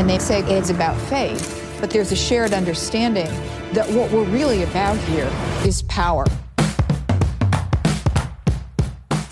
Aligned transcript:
and 0.00 0.08
they 0.08 0.18
say 0.18 0.40
it's 0.48 0.70
about 0.70 0.96
faith, 1.10 1.44
but 1.78 1.90
there's 1.90 2.10
a 2.10 2.16
shared 2.16 2.54
understanding 2.54 3.28
that 3.74 3.86
what 3.92 4.10
we're 4.10 4.24
really 4.32 4.62
about 4.62 4.96
here 4.96 5.28
is 5.66 5.82
power. 5.82 6.24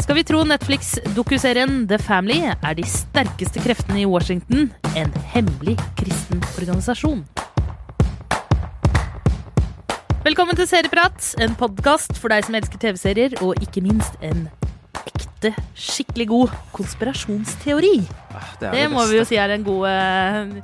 Skal 0.00 0.14
vi 0.14 0.24
tro 0.24 0.44
Netflix-dokuserien 0.44 1.88
The 1.88 1.98
Family, 1.98 2.40
er 2.62 2.74
de 2.74 2.84
sterkeste 2.84 3.60
kreftene 3.64 4.00
i 4.00 4.06
Washington 4.06 4.70
en 4.96 5.12
hemmelig 5.32 5.78
kristen 5.96 6.44
organisasjon. 6.58 7.24
Velkommen 10.24 10.56
til 10.56 10.68
Serieprat, 10.68 11.34
en 11.40 11.56
podkast 11.56 12.16
for 12.20 12.28
deg 12.28 12.44
som 12.44 12.56
elsker 12.60 12.80
TV-serier, 12.84 13.40
og 13.40 13.56
ikke 13.64 13.80
minst 13.80 14.20
en 14.20 14.50
ekte, 15.06 15.54
skikkelig 15.78 16.26
god 16.28 16.50
konspirasjonsteori. 16.76 17.96
Ah, 18.34 18.50
det 18.60 18.70
Det 18.70 18.72
det 18.72 18.90
må 18.92 19.06
vi 19.08 19.18
jo 19.20 19.24
si 19.28 19.36
er 19.36 19.50
en 19.54 19.62
god, 19.64 19.86
eh, 19.88 20.60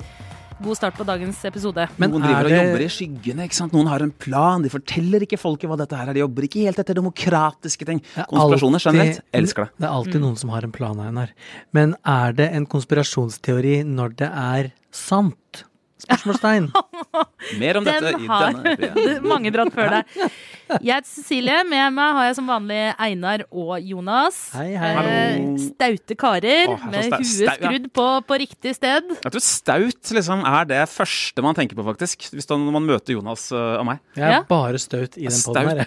god 0.63 0.75
start 0.77 0.95
på 0.95 1.05
dagens 1.05 1.43
episode. 1.45 1.87
Men 1.97 2.11
Noen 2.11 2.21
driver 2.23 2.43
driver 2.43 2.59
og 2.61 2.65
jobber 2.71 2.83
i 2.85 2.89
skyggene. 2.95 3.43
ikke 3.47 3.53
sant? 3.55 3.73
Noen 3.73 3.87
har 3.87 4.01
en 4.01 4.11
plan. 4.11 4.61
De 4.61 4.69
forteller 4.69 5.19
ikke 5.25 5.37
folket 5.39 5.67
hva 5.69 5.77
dette 5.77 5.95
her 5.95 6.09
er. 6.09 6.13
De 6.13 6.19
jobber 6.23 6.43
ikke 6.47 6.63
helt 6.65 6.79
etter 6.79 6.93
demokratiske 6.95 7.85
ting. 7.85 7.99
Det 7.99 8.23
er 8.23 8.25
Konspirasjoner 8.29 8.79
alltid- 8.79 8.93
generelt. 8.93 9.21
Elsker 9.33 9.63
det. 9.65 9.71
Det 9.79 9.85
er 9.89 9.93
alltid 9.93 10.21
noen 10.21 10.37
som 10.37 10.49
har 10.49 10.63
en 10.63 10.71
plan, 10.71 10.97
Einar. 10.99 11.29
Men 11.73 11.95
er 12.05 12.31
det 12.33 12.51
en 12.53 12.65
konspirasjonsteori 12.65 13.83
når 13.85 14.15
det 14.15 14.31
er 14.31 14.71
sant? 14.91 15.63
Spørsmålstegn. 16.05 16.67
Mer 17.61 17.77
om 17.79 17.85
dette 17.87 18.11
i 18.17 18.27
har 18.29 18.55
denne 18.55 19.15
mange 19.31 19.51
dratt 19.53 19.73
før 19.75 19.91
deg. 19.97 20.15
Jeg 20.81 20.95
heter 20.95 21.09
Cecilie. 21.09 21.57
Med 21.69 21.93
meg 21.93 22.15
har 22.17 22.25
jeg 22.25 22.35
som 22.39 22.47
vanlig 22.49 22.79
Einar 22.97 23.43
og 23.53 23.75
Jonas. 23.85 24.39
Hei, 24.57 24.71
hei. 24.81 24.91
Eh, 25.05 25.43
Staute 25.61 26.15
karer 26.17 26.71
Åh, 26.73 26.87
med 26.89 27.11
huet 27.13 27.29
skrudd 27.29 27.85
på, 27.93 28.05
på 28.25 28.39
riktig 28.41 28.73
sted. 28.73 29.11
Jeg 29.21 29.35
tror 29.35 29.43
staut 29.45 30.11
liksom 30.17 30.41
er 30.49 30.65
det 30.71 30.81
første 30.89 31.45
man 31.45 31.53
tenker 31.57 31.77
på, 31.77 31.85
faktisk. 31.85 32.25
Hvis 32.33 32.49
da, 32.49 32.57
når 32.57 32.73
man 32.79 32.87
møter 32.89 33.13
Jonas 33.13 33.45
uh, 33.53 33.75
og 33.77 33.85
meg. 33.91 34.01
Jeg 34.17 34.25
er 34.25 34.37
Ja. 34.39 34.43
bare 34.49 34.81
staut 34.81 35.19
i 35.21 35.27
den 35.29 35.41
poden 35.45 35.69
her. 35.69 35.85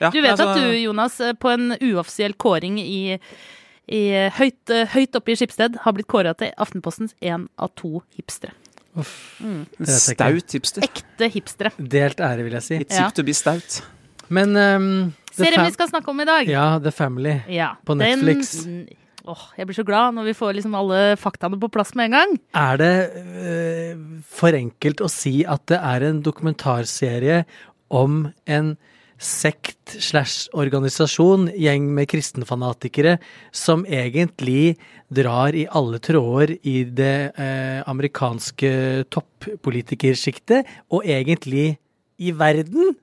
Ja, 0.00 0.08
Du 0.14 0.20
vet 0.22 0.30
altså- 0.36 0.46
at 0.54 0.62
du, 0.62 0.70
Jonas, 0.78 1.18
eh, 1.20 1.34
på 1.36 1.50
en 1.52 1.74
uoffisiell 1.76 2.32
kåring 2.40 2.78
i, 2.80 3.18
i 3.90 4.02
høyt, 4.38 4.70
eh, 4.72 4.86
høyt 4.94 5.18
oppe 5.18 5.34
i 5.34 5.36
Skipsted 5.42 5.76
har 5.82 5.92
blitt 5.92 6.06
kåra 6.08 6.32
til 6.38 6.54
Aftenpostens 6.56 7.12
én 7.20 7.48
av 7.58 7.74
to 7.76 7.98
hipstere. 8.16 8.54
Ikke. 8.98 9.86
Staut 9.86 10.52
hipster. 10.56 10.82
Ekte 10.84 11.28
hipstere. 11.30 11.70
Delt 11.78 12.20
ære, 12.20 12.42
vil 12.46 12.52
jeg 12.58 12.62
si. 12.66 12.78
It's 12.82 12.98
Ja. 12.98 13.08
to 13.14 13.22
be 13.22 13.32
stout. 13.36 13.80
Men 14.28 14.54
um, 14.56 15.12
Serien 15.34 15.64
vi 15.66 15.72
skal 15.74 15.88
snakke 15.90 16.08
om 16.10 16.20
i 16.20 16.24
dag. 16.28 16.48
Ja, 16.48 16.78
The 16.78 16.90
Family. 16.94 17.36
Ja, 17.48 17.72
På 17.86 17.94
den- 17.98 18.18
Netflix. 18.18 18.66
Åh, 19.28 19.42
jeg 19.58 19.66
blir 19.68 19.76
så 19.76 19.84
glad 19.84 20.14
når 20.16 20.24
vi 20.24 20.32
får 20.34 20.54
liksom 20.56 20.74
alle 20.74 21.16
faktaene 21.20 21.58
på 21.60 21.68
plass 21.70 21.94
med 21.94 22.06
en 22.08 22.10
gang. 22.16 22.30
Er 22.56 22.76
det 22.80 23.10
øh, 23.14 23.96
for 24.26 24.48
enkelt 24.56 25.00
å 25.04 25.08
si 25.12 25.44
at 25.44 25.60
det 25.68 25.76
er 25.78 26.06
en 26.08 26.22
dokumentarserie 26.22 27.44
om 27.90 28.32
en 28.46 28.76
sekt 29.20 29.98
slash 30.00 30.48
organisasjon, 30.56 31.50
gjeng 31.52 31.90
med 31.92 32.08
kristenfanatikere, 32.08 33.18
som 33.52 33.84
egentlig 33.84 34.78
drar 35.12 35.56
i 35.56 35.66
alle 35.68 36.00
tråder 36.00 36.54
i 36.64 36.82
det 36.84 37.36
eh, 37.36 37.80
amerikanske 37.90 38.72
toppolitikersjiktet, 39.12 40.68
og 40.88 41.04
egentlig 41.04 41.74
i 42.20 42.32
verden? 42.32 42.96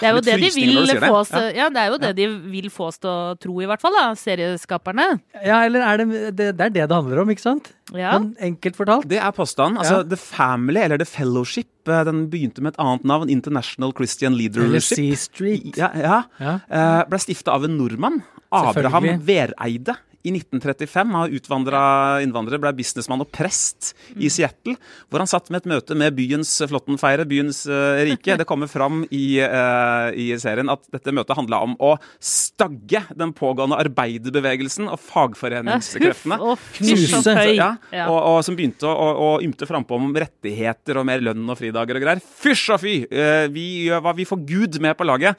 Det 0.00 0.08
er 0.08 0.14
jo 0.16 0.20
det 0.24 0.36
de 0.40 0.50
vil 0.54 1.00
få 1.00 1.12
oss 1.20 1.30
Ja. 1.34 1.42
ja, 1.54 1.68
det 1.70 1.80
er 1.82 1.90
jo 1.92 1.98
det 1.98 2.12
de 2.16 2.26
vil 2.50 2.68
få 2.70 2.88
oss 2.90 2.98
til 2.98 3.10
å 3.10 3.38
tro, 3.38 3.54
i 3.60 3.66
hvert 3.66 3.80
fall, 3.80 3.92
da, 3.98 4.04
serieskaperne. 4.18 5.06
Ja, 5.44 5.62
eller 5.66 5.80
er 5.86 5.96
det 6.02 6.06
det, 6.36 6.48
det 6.58 6.66
er 6.66 6.70
det 6.70 6.88
det 6.88 6.96
handler 6.96 7.22
om, 7.22 7.30
ikke 7.34 7.44
sant? 7.44 7.72
Ja. 7.92 8.18
Men 8.18 8.34
enkelt 8.40 8.76
fortalt. 8.76 9.08
Det 9.08 9.18
er 9.20 9.30
påstanden. 9.36 9.78
Altså, 9.78 10.02
Ja. 10.02 10.08
The 10.14 10.16
Family, 10.16 10.80
eller 10.80 10.98
The 10.98 11.04
Fellowship, 11.08 11.68
eh, 11.88 12.04
den 12.04 12.28
begynte 12.30 12.60
med 12.64 12.74
et 12.74 12.80
annet 12.80 13.04
navn. 13.04 13.28
International 13.30 13.92
Christian 13.92 14.34
Leadership. 14.36 14.70
Eller. 14.70 14.80
Sea 14.80 15.14
Street. 15.16 15.76
Ja, 15.76 15.90
ja. 15.94 16.22
Ja. 16.40 16.54
Eh, 16.70 17.04
ble 17.10 17.18
stifta 17.18 17.52
av 17.52 17.64
en 17.64 17.76
nordmann. 17.78 18.22
Abraham 18.52 19.04
Vereide. 19.26 19.96
I 20.24 20.32
1935 20.32 21.10
har 21.18 21.32
utvandra 21.36 21.80
innvandrere, 22.24 22.56
ble 22.62 22.70
businessmann 22.78 23.20
og 23.20 23.28
prest 23.34 23.90
i 24.16 24.30
Seattle. 24.32 24.72
Hvor 25.12 25.20
han 25.20 25.28
satt 25.28 25.50
med 25.52 25.60
et 25.60 25.68
møte 25.74 25.96
med 26.00 26.14
byens 26.16 26.48
flåttenfeiere, 26.70 27.26
byens 27.28 27.64
uh, 27.68 28.00
rike. 28.08 28.36
Det 28.40 28.46
kommer 28.48 28.70
fram 28.72 29.02
i, 29.12 29.36
uh, 29.44 30.08
i 30.16 30.30
serien 30.40 30.72
at 30.72 30.80
dette 30.94 31.12
møtet 31.12 31.36
handla 31.36 31.60
om 31.66 31.74
å 31.76 31.90
stagge 32.24 33.02
den 33.12 33.34
pågående 33.36 33.76
arbeiderbevegelsen 33.84 34.88
og 34.88 35.02
fagforeningskreftene. 35.04 36.40
Og 36.54 36.64
Knuse. 36.78 37.34
Ja, 37.52 37.74
Ja. 37.92 38.08
Og, 38.08 38.16
og 38.16 38.38
som 38.46 38.56
begynte 38.56 38.88
å, 38.88 38.94
å, 38.94 39.28
å 39.28 39.28
ymte 39.44 39.68
frampå 39.68 39.98
om 39.98 40.08
rettigheter 40.16 40.98
og 41.00 41.06
mer 41.08 41.20
lønn 41.24 41.44
og 41.52 41.58
fridager 41.60 42.00
og 42.00 42.04
greier. 42.06 42.24
Fysj 42.24 42.64
og 42.78 42.80
fy! 42.80 42.94
Uh, 43.12 43.44
vi 43.52 43.66
gjør 43.90 44.00
hva 44.08 44.16
vi 44.16 44.28
får 44.28 44.40
Gud 44.48 44.80
med 44.80 44.96
på 44.96 45.04
laget, 45.06 45.36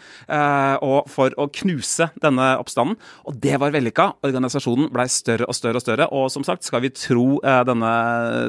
og 0.85 1.07
for 1.11 1.33
å 1.41 1.47
knuse 1.53 2.07
denne 2.21 2.53
oppstanden. 2.61 2.97
Og 3.25 3.37
det 3.41 3.57
var 3.61 3.73
vellykka. 3.73 4.07
Organisasjonen 4.25 4.74
blei 4.93 5.07
større 5.11 5.47
og 5.49 5.55
større 5.57 5.79
og 5.79 5.83
større. 5.85 6.07
Og 6.15 6.27
som 6.33 6.43
sagt, 6.47 6.63
skal 6.67 6.83
vi 6.85 6.91
tro 6.95 7.39
eh, 7.43 7.61
denne 7.67 7.93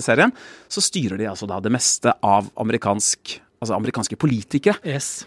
serien, 0.05 0.35
så 0.69 0.83
styrer 0.85 1.19
de 1.21 1.31
altså 1.31 1.49
da 1.51 1.61
det 1.65 1.73
meste 1.75 2.13
av 2.27 2.51
amerikansk, 2.63 3.39
altså 3.63 3.79
amerikanske 3.79 4.19
politikere. 4.21 4.79
Yes. 4.87 5.25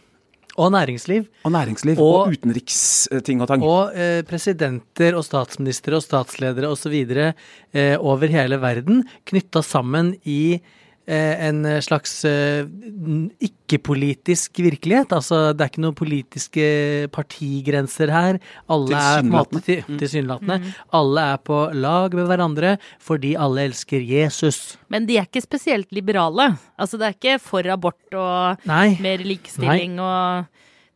Og 0.59 0.74
næringsliv. 0.74 1.28
Og 1.48 1.54
næringsliv. 1.56 2.00
Og, 2.04 2.16
Og- 2.26 2.34
utenriksting 2.36 3.40
og 3.42 3.48
tang. 3.48 3.64
Og 3.64 3.94
eh, 3.96 4.22
presidenter 4.28 5.16
og 5.16 5.24
statsministre 5.24 5.96
og 5.96 6.04
statsledere 6.04 6.68
osv. 6.74 6.98
Eh, 7.72 7.96
over 8.00 8.28
hele 8.28 8.59
verden 8.59 9.06
knytta 9.30 9.64
sammen 9.64 10.16
i 10.28 10.59
en 11.50 11.64
slags 11.81 12.12
eh, 12.30 12.66
ikke-politisk 13.44 14.59
virkelighet. 14.64 15.12
Altså 15.16 15.40
det 15.56 15.64
er 15.66 15.72
ikke 15.72 15.84
noen 15.84 15.97
politiske 15.97 16.66
partigrenser 17.16 18.12
her. 18.14 18.40
Alle 18.70 18.96
er 19.00 19.24
til- 19.66 19.84
tilsynelatende. 20.00 20.59
Alle 20.94 21.25
er 21.34 21.38
på 21.38 21.59
lag 21.74 22.14
med 22.14 22.28
hverandre 22.30 22.78
fordi 23.00 23.36
alle 23.36 23.66
elsker 23.70 24.02
Jesus. 24.06 24.78
Men 24.90 25.06
de 25.09 25.18
er 25.18 25.25
ikke 25.28 25.42
spesielt 25.46 25.92
liberale. 25.92 26.58
Altså, 26.80 26.97
det 26.97 27.06
er 27.08 27.18
ikke 27.18 27.40
for 27.41 27.66
abort 27.72 28.14
og 28.14 28.58
Nei. 28.66 28.97
mer 29.02 29.18
likestilling 29.18 30.00
og 30.00 30.46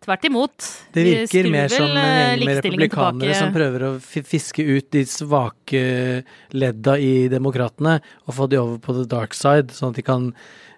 Tvert 0.03 0.25
imot. 0.27 0.69
Det 0.95 1.03
virker 1.07 1.47
mer 1.53 1.71
som 1.71 1.87
en 1.87 1.99
eh, 2.01 2.17
gjeng 2.33 2.45
med 2.47 2.59
republikanere 2.59 3.29
tilbake. 3.29 3.39
som 3.39 3.53
prøver 3.55 3.85
å 3.87 3.91
fiske 4.03 4.65
ut 4.67 4.89
de 4.91 5.05
svake 5.07 5.83
ledda 6.51 6.97
i 6.99 7.13
demokratene 7.31 7.99
og 8.27 8.35
få 8.35 8.49
de 8.51 8.59
over 8.59 8.81
på 8.83 8.97
the 8.97 9.07
dark 9.07 9.37
side, 9.37 9.71
sånn 9.75 9.95
at 9.95 10.01
de 10.01 10.05
kan 10.05 10.29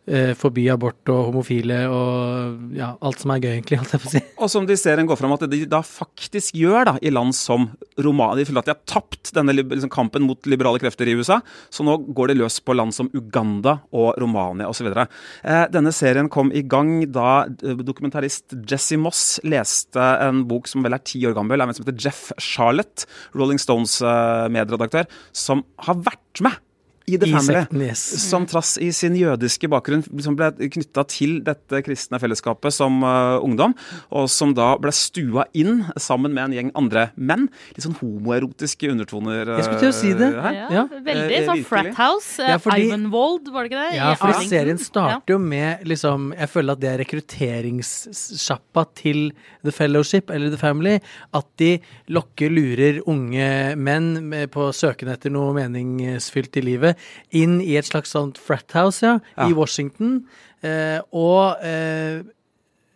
eh, 0.08 0.34
forby 0.38 0.68
abort 0.74 1.12
og 1.12 1.30
homofile 1.30 1.82
og 1.92 2.76
ja, 2.78 2.92
alt 3.06 3.22
som 3.22 3.34
er 3.34 3.42
gøy, 3.44 3.52
egentlig, 3.56 3.80
holdt 3.82 3.96
jeg 3.96 4.04
på 4.04 4.12
si. 4.14 4.22
Og 4.44 4.52
som 4.52 4.68
de 4.68 4.78
ser 4.80 5.02
en 5.02 5.10
går 5.10 5.20
fram 5.20 5.34
at 5.36 5.46
de 5.52 5.62
da 5.70 5.82
faktisk 5.86 6.56
gjør 6.58 6.90
da, 6.92 6.96
i 7.02 7.12
land 7.14 7.36
som 7.38 7.70
Romania. 8.02 8.40
De 8.40 8.48
føler 8.50 8.64
at 8.64 8.70
de 8.70 8.76
har 8.76 8.84
tapt 8.90 9.32
denne 9.36 9.56
liksom, 9.56 9.92
kampen 9.94 10.26
mot 10.28 10.50
liberale 10.50 10.82
krefter 10.82 11.10
i 11.10 11.16
USA, 11.18 11.40
så 11.74 11.86
nå 11.86 11.98
går 12.16 12.32
det 12.32 12.40
løs 12.40 12.60
på 12.62 12.76
land 12.76 12.96
som 12.96 13.10
Uganda 13.16 13.80
og 13.96 14.20
Romania 14.22 14.70
osv. 14.70 14.92
Eh, 14.92 15.64
denne 15.74 15.94
serien 15.96 16.30
kom 16.32 16.52
i 16.56 16.64
gang 16.66 16.98
da 17.14 17.46
eh, 17.46 17.82
dokumentarist 17.86 18.58
Jesse 18.70 19.00
Moss 19.02 19.40
leste 19.46 20.04
en 20.26 20.44
bok 20.50 20.70
som 20.70 20.86
vel 20.86 20.98
er 20.98 21.06
ti 21.06 21.24
år 21.28 21.36
gammel, 21.38 21.62
av 21.62 21.72
en 21.72 21.78
som 21.78 21.86
heter 21.86 22.00
Jeff 22.08 22.30
Charlotte, 22.42 23.08
Rolling 23.38 23.62
Stones 23.62 23.98
eh, 24.06 24.46
medredaktør, 24.54 25.10
som 25.36 25.66
har 25.88 26.00
vært 26.06 26.46
med 26.46 26.65
i 27.08 27.18
The 27.22 27.28
Family. 27.30 27.86
yes. 27.88 28.00
Som 28.30 28.46
trass 28.50 28.78
i 28.82 28.88
sin 28.92 29.14
jødiske 29.16 29.68
bakgrunn 29.70 30.02
liksom 30.10 30.36
ble 30.36 30.48
knytta 30.74 31.04
til 31.08 31.36
dette 31.46 31.82
kristne 31.86 32.18
fellesskapet 32.20 32.74
som 32.74 33.04
uh, 33.06 33.38
ungdom, 33.46 33.76
og 34.10 34.26
som 34.34 34.54
da 34.58 34.72
ble 34.82 34.90
stua 34.96 35.46
inn 35.54 35.84
sammen 36.02 36.34
med 36.34 36.44
en 36.48 36.56
gjeng 36.58 36.72
andre 36.76 37.12
menn. 37.16 37.46
Litt 37.76 37.86
sånn 37.86 37.98
homoerotiske 38.00 38.90
undertoner 38.90 39.46
Jeg 39.58 39.68
skulle 39.68 39.84
til 39.84 39.92
å 39.92 39.98
si 40.00 40.14
det. 40.18 40.32
eh, 40.34 40.42
her. 40.42 40.54
Ja, 40.54 40.70
Ja. 40.76 40.86
veldig 41.10 41.38
Eh, 41.38 41.46
sånn 41.46 41.64
Frathouse. 41.66 42.36
frat. 42.42 42.50
Ja, 42.50 42.58
fordi- 42.58 42.88
Ivanwold, 42.90 43.52
var 43.54 43.64
det 43.64 43.72
ikke 43.72 43.84
det? 43.92 43.96
Ja, 43.98 44.16
for 44.16 44.34
serien 44.42 44.78
starter 44.82 45.34
jo 45.36 45.38
med 45.40 45.86
liksom 45.86 46.34
Jeg 46.36 46.50
føler 46.50 46.72
at 46.74 46.80
det 46.80 46.90
er 46.90 47.04
rekrutteringssjappa 47.06 48.86
til 48.96 49.32
The 49.64 49.72
Fellowship 49.72 50.30
eller 50.34 50.50
The 50.50 50.58
Family. 50.58 51.00
At 51.34 51.46
de 51.58 51.80
lokker, 52.10 52.50
lurer 52.50 53.02
unge 53.08 53.76
menn 53.78 54.32
på 54.52 54.70
søken 54.76 55.10
etter 55.12 55.32
noe 55.34 55.54
meningsfylt 55.54 56.58
i 56.58 56.62
livet 56.66 56.95
inn 57.32 57.60
i 57.62 57.76
et 57.80 57.86
slags 57.86 58.12
sånt 58.16 58.38
frat 58.42 58.72
house, 58.74 59.04
ja, 59.06 59.20
Ja. 59.38 59.50
i 59.50 59.54
Washington. 59.54 60.24
Eh, 60.64 61.00
og 61.14 61.58
eh, 61.64 62.24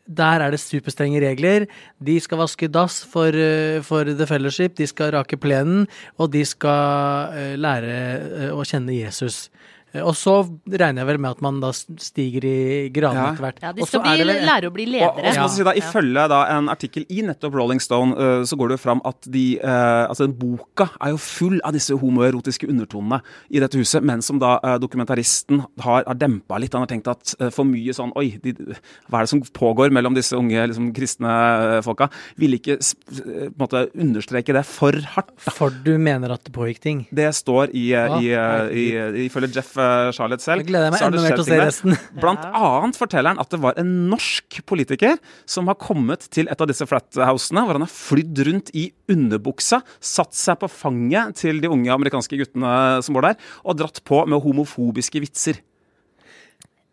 der 0.10 0.42
er 0.42 0.50
det 0.52 0.60
superstrenge 0.60 1.20
regler. 1.22 1.68
De 2.02 2.16
skal 2.20 2.40
vaske 2.42 2.68
dass 2.72 3.04
for, 3.06 3.28
eh, 3.30 3.82
for 3.86 4.04
The 4.10 4.26
Fellowship, 4.26 4.76
de 4.76 4.88
skal 4.88 5.12
rake 5.14 5.38
plenen, 5.38 5.88
og 6.18 6.32
de 6.34 6.44
skal 6.46 7.30
eh, 7.38 7.56
lære 7.62 7.98
eh, 8.48 8.50
å 8.56 8.64
kjenne 8.66 8.96
Jesus. 8.98 9.50
Eh, 9.94 10.02
Og 10.06 10.14
så 10.14 10.34
regner 10.70 11.02
jeg 11.02 11.08
vel 11.08 11.18
med 11.20 11.32
at 11.32 11.42
man 11.42 11.60
da 11.64 11.72
stiger 11.74 12.46
i 12.46 12.90
gradene 12.94 13.24
Ja. 13.24 13.32
etter 13.34 13.44
hvert. 13.46 13.62
Ja, 13.64 13.72
de 13.74 13.86
skal 13.86 14.02
bli, 14.02 14.18
det 14.18 14.28
vel- 14.28 14.46
lære 14.46 14.70
å 14.70 14.74
bli 14.74 14.86
Og, 15.02 15.10
og 15.10 15.18
ledere. 15.18 15.34
så 15.34 15.42
må 15.42 15.50
si 15.50 15.64
da, 15.64 15.74
Ifølge 15.74 16.28
da, 16.30 16.40
en 16.58 16.70
artikkel 16.70 17.06
i 17.10 17.22
nettopp 17.26 17.54
Rolling 17.56 17.80
Stone, 17.82 18.14
uh, 18.14 18.44
så 18.46 18.56
går 18.58 18.70
det 18.70 18.78
jo 18.80 18.84
fram 18.84 19.02
at 19.06 19.22
de, 19.30 19.60
uh, 19.64 20.06
altså 20.10 20.28
den 20.28 20.34
boka 20.38 20.90
er 21.02 21.10
jo 21.12 21.18
full 21.18 21.60
av 21.64 21.74
disse 21.74 21.92
homoerotiske 21.98 22.68
undertonene 22.70 23.22
i 23.50 23.60
dette 23.60 23.78
huset, 23.80 24.04
men 24.04 24.22
som 24.22 24.38
da 24.40 24.60
uh, 24.64 24.78
dokumentaristen 24.78 25.64
har, 25.82 26.04
har 26.06 26.14
dempa 26.16 26.60
litt. 26.60 26.74
Han 26.74 26.82
har 26.86 26.92
tenkt 26.92 27.08
at 27.08 27.36
for 27.54 27.64
mye 27.66 27.94
sånn 27.96 28.12
Oi, 28.16 28.38
de, 28.44 28.54
hva 29.10 29.20
er 29.22 29.26
det 29.26 29.30
som 29.30 29.42
pågår 29.42 29.92
mellom 29.92 30.14
disse 30.14 30.34
unge 30.38 30.68
liksom, 30.70 30.92
kristne 30.94 31.82
folka? 31.86 32.10
Ville 32.38 32.58
ikke 32.60 32.78
på 32.80 33.48
en 33.48 33.54
måte 33.58 33.86
understreke 33.96 34.54
det 34.54 34.66
for 34.66 34.92
hardt. 35.16 35.34
da. 35.46 35.52
For 35.56 35.70
du 35.70 35.98
mener 35.98 36.32
at 36.34 36.44
det 36.44 36.54
pågikk 36.54 36.80
ting? 36.84 37.08
Det 37.14 37.30
står 37.36 37.70
i, 37.74 37.90
i, 37.94 38.30
i, 38.34 39.26
ifølge 39.28 39.54
Jeff 39.56 39.76
Charlotte 40.16 40.44
selv. 40.44 40.64
Jeg 40.64 40.72
gleder 40.72 40.94
meg 40.94 41.06
enda 41.06 41.24
mer 41.24 41.36
til 41.36 41.44
å 41.44 41.48
se 41.48 41.60
resten. 41.62 41.98
Blant 42.22 42.44
annet 42.48 43.00
forteller 43.00 43.34
han 43.34 43.42
at 43.42 43.52
det 43.54 43.62
var 43.64 43.80
en 43.82 43.94
norsk 44.12 44.60
politiker 44.70 45.18
som 45.50 45.72
har 45.72 45.80
kommet 45.82 46.28
til 46.34 46.50
et 46.52 46.62
av 46.62 46.70
disse 46.70 46.88
flathousene, 46.90 47.64
hvor 47.66 47.80
han 47.80 47.86
har 47.86 47.94
flydd 47.94 48.44
rundt 48.50 48.74
i 48.78 48.90
underbuksa, 49.12 49.82
satt 50.00 50.38
seg 50.38 50.60
på 50.62 50.70
fanget 50.72 51.40
til 51.42 51.64
de 51.64 51.72
unge 51.72 51.94
amerikanske 51.94 52.40
guttene 52.40 52.76
som 53.06 53.18
bor 53.18 53.28
der, 53.30 53.40
og 53.64 53.80
dratt 53.80 54.04
på 54.08 54.24
med 54.30 54.44
homofobiske 54.44 55.24
vitser. 55.24 55.64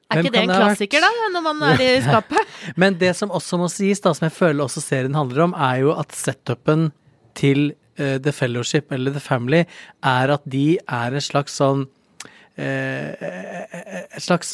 Er 0.06 0.22
ikke 0.22 0.36
det 0.36 0.44
en 0.44 0.52
klassiker, 0.54 1.02
da, 1.02 1.30
når 1.34 1.42
man 1.42 1.64
er 1.66 1.82
i 1.82 1.96
skapet? 2.04 2.54
Men 2.80 2.94
det 3.00 3.10
som 3.18 3.32
også 3.34 3.58
må 3.58 3.66
sies, 3.72 4.00
da, 4.02 4.12
som 4.14 4.28
jeg 4.28 4.36
føler 4.36 4.62
også 4.66 4.82
serien 4.84 5.18
handler 5.18 5.48
om, 5.48 5.56
er 5.58 5.82
jo 5.82 5.96
at 5.98 6.14
setupen 6.14 6.90
til 7.36 7.72
uh, 7.98 8.16
The 8.22 8.32
Fellowship 8.32 8.92
eller 8.94 9.16
The 9.16 9.22
Family 9.22 9.64
er 10.06 10.34
at 10.36 10.46
de 10.46 10.78
er 10.78 11.16
en 11.16 11.24
slags 11.24 11.58
sånn 11.58 11.86
eh, 11.86 11.92
et 12.56 14.22
slags 14.24 14.50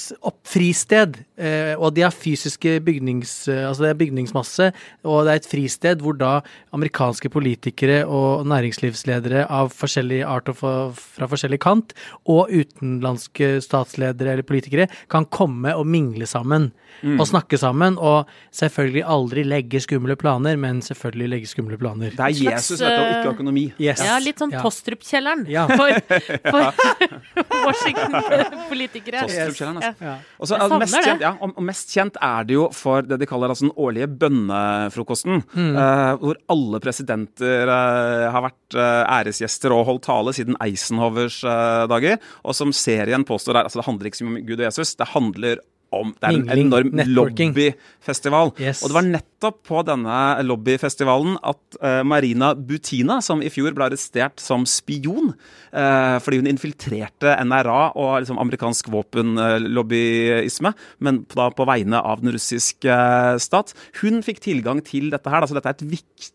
fristed. 0.49 1.19
Eh, 1.39 1.75
og 1.79 1.95
de 1.97 2.05
har 2.05 2.15
fysiske 2.15 2.77
bygnings... 2.85 3.33
eh, 3.49 3.63
altså 3.69 3.87
det 3.87 3.91
er 3.93 4.01
bygningsmasse, 4.03 4.69
og 5.07 5.25
det 5.27 5.33
er 5.35 5.41
et 5.43 5.49
fristed 5.51 6.03
hvor 6.05 6.17
da 6.19 6.33
amerikanske 6.75 7.31
politikere 7.33 8.03
og 8.07 8.47
næringslivsledere 8.51 9.47
av 9.53 9.73
forskjellig 9.77 10.23
art 10.27 10.51
og 10.53 10.59
fra, 10.61 11.29
forskjellig 11.31 11.61
kant, 11.63 11.95
og 12.31 12.51
utenlandske 12.53 13.55
statsledere 13.65 14.37
eller 14.37 14.47
politikere, 14.47 14.89
kan 15.13 15.27
komme 15.31 15.75
og 15.77 15.87
mingle 15.87 16.27
sammen. 16.31 16.73
Og 17.03 17.25
snakke 17.27 17.57
sammen, 17.59 17.97
og 17.99 18.29
selvfølgelig 18.55 19.01
aldri 19.11 19.43
legge 19.49 19.81
skumle 19.83 20.15
planer, 20.21 20.59
men 20.61 20.83
selvfølgelig 20.85 21.31
legge 21.33 21.49
skumle 21.51 21.79
planer. 21.81 22.13
Det 22.15 22.21
er 22.21 22.37
Jesus, 22.53 22.79
dette, 22.79 22.93
og 22.93 23.09
ikke 23.09 23.23
eh, 23.25 23.31
økonomi. 23.33 23.65
Yes. 23.81 24.03
Ja, 24.05 24.19
litt 24.23 24.39
sånn 24.43 24.53
Ja. 24.53 24.61
Tostrup-kjelleren 24.63 25.47
Ja. 25.51 25.65
for, 25.73 25.89
for 26.53 27.73
Washington-politikere. 28.03 29.25
Tostrup-kjelleren, 29.27 29.81
altså. 29.81 30.07
Ja. 30.07 30.15
Og 30.39 30.49
så 30.49 30.59
Jeg 30.59 30.67
er 30.67 30.83
mest 30.83 30.99
kjent, 30.99 31.25
ja, 31.25 31.33
og 31.41 31.63
mest 31.69 31.95
kjent 31.95 32.19
er 32.29 32.49
det 32.49 32.57
jo 32.57 32.69
for 32.77 33.07
det 33.07 33.19
de 33.23 33.29
kaller 33.29 33.53
altså 33.53 33.69
den 33.69 33.75
årlige 33.77 34.09
bønnefrokosten. 34.23 35.43
Mm. 35.53 35.73
Uh, 35.77 36.13
hvor 36.23 36.41
alle 36.55 36.83
presidenter 36.85 37.71
uh, 37.71 38.29
har 38.35 38.47
vært 38.49 38.79
uh, 38.79 39.03
æresgjester 39.19 39.75
og 39.75 39.87
holdt 39.91 40.07
tale 40.09 40.35
siden 40.37 40.59
Eisenhovers 40.65 41.43
dager. 41.91 42.19
Og 42.47 42.57
som 42.57 42.73
serien 42.77 43.25
påstår 43.27 43.59
er 43.59 43.69
altså 43.69 43.81
Det 43.81 43.89
handler 43.89 44.11
ikke 44.11 44.21
så 44.21 44.27
mye 44.27 44.41
om 44.41 44.49
Gud 44.49 44.61
og 44.61 44.67
Jesus, 44.67 44.97
det 44.99 45.13
handler 45.13 45.63
om 45.93 46.13
Det 46.17 46.29
er 46.29 46.35
en 46.35 46.43
Mingling, 46.43 46.67
enorm 46.69 46.93
networking. 46.99 47.53
lobbyfestival. 47.55 48.53
Yes. 48.61 48.83
Og 48.83 48.91
det 48.93 48.97
var 48.99 49.09
nettopp 49.09 49.61
på 49.69 49.83
denne 49.87 50.19
lobbyfestivalen 50.47 51.39
at 51.43 51.79
uh, 51.83 52.03
Marina 52.07 52.53
Butina, 52.55 53.21
som 53.25 53.43
i 53.43 53.51
fjor 53.53 53.75
ble 53.77 53.89
arrestert 53.89 54.43
som 54.43 54.67
spion 54.69 55.33
uh, 55.35 56.19
fordi 56.23 56.43
hun 56.43 56.51
infiltrerte 56.51 57.37
NRA 57.45 57.93
og 57.97 58.23
liksom, 58.23 58.41
amerikansk 58.43 58.91
våpenlobbyisme, 58.93 60.73
men 61.03 61.23
da 61.33 61.49
på 61.55 61.67
vegne 61.69 62.01
av 62.03 62.23
den 62.23 62.33
russiske 62.35 62.93
eh, 62.93 63.39
stat, 63.43 63.73
hun 64.03 64.23
fikk 64.25 64.41
tilgang 64.45 64.83
til 64.85 65.11
dette 65.13 65.31
her. 65.31 65.43
Altså, 65.45 65.57
dette 65.59 65.71
er 65.71 65.77
et 65.79 65.91
viktig 65.99 66.33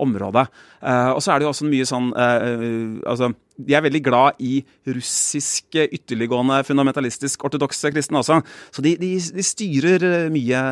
område. 0.00 0.46
Eh, 0.82 1.10
og 1.14 1.20
så 1.22 1.32
er 1.34 1.38
det 1.40 1.46
jo 1.46 1.52
også 1.52 1.68
mye 1.68 1.86
sånn 1.88 2.08
eh, 2.16 2.62
altså, 3.10 3.28
De 3.60 3.74
er 3.76 3.82
veldig 3.84 4.00
glad 4.06 4.38
i 4.40 4.60
russiske 4.88 5.84
ytterliggående 5.96 6.62
fundamentalistisk 6.68 7.44
ortodokse 7.48 7.90
kristne 7.92 8.20
også. 8.22 8.40
Så 8.72 8.84
de, 8.84 8.94
de, 9.00 9.10
de 9.36 9.44
styrer 9.44 10.06
eh, 10.08 10.28
mye 10.32 10.62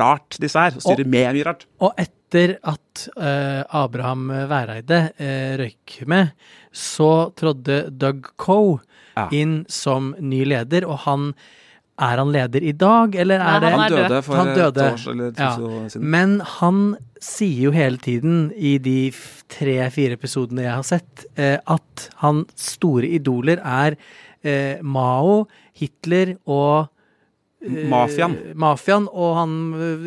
rart, 0.00 0.38
disse 0.40 0.58
her. 0.62 0.76
og 0.78 0.84
Styrer 0.86 1.08
med 1.10 1.34
mye 1.36 1.46
rart. 1.50 1.66
Og 1.84 1.92
etter 2.00 2.56
at 2.70 3.06
eh, 3.16 3.62
Abraham 3.82 4.28
Væreide 4.50 5.00
eh, 5.20 5.56
røyk 5.60 5.98
med, 6.10 6.32
så 6.72 7.30
trådte 7.36 7.82
Doug 7.90 8.32
Coe 8.40 8.78
Ja. 9.18 9.24
inn 9.34 9.64
som 9.68 10.12
ny 10.22 10.44
leder, 10.46 10.84
og 10.86 11.00
han 11.02 11.32
Er 12.00 12.16
han 12.22 12.30
leder 12.32 12.62
i 12.64 12.72
dag, 12.72 13.14
eller 13.14 13.42
er 13.44 13.60
det 13.60 13.70
han 13.74 13.80
Han 13.84 13.90
død. 13.92 14.08
døde 14.08 14.22
for 14.24 14.36
Han 14.40 14.48
et 14.48 14.58
års 14.92 15.06
år 15.06 15.12
eller 15.12 15.30
to 15.36 15.42
Ja. 15.42 15.50
år 15.68 15.88
siden. 15.92 16.06
Men 16.10 16.40
han 16.40 16.96
sier 17.20 17.60
jo 17.66 17.70
hele 17.76 17.98
tiden 17.98 18.52
i 18.56 18.78
de 18.78 19.12
tre-fire 19.52 20.16
episodene 20.16 20.62
jeg 20.64 20.72
har 20.72 20.82
sett, 20.82 21.26
eh, 21.36 21.58
at 21.66 22.08
hans 22.22 22.46
store 22.56 23.04
idoler 23.06 23.60
er 23.62 23.96
eh, 24.42 24.78
Mao, 24.82 25.46
Hitler 25.76 26.36
og 26.48 26.88
eh, 27.62 27.84
Mafiaen. 27.90 28.38
Mafiaen 28.56 29.08
og 29.12 29.36
han 29.36 29.56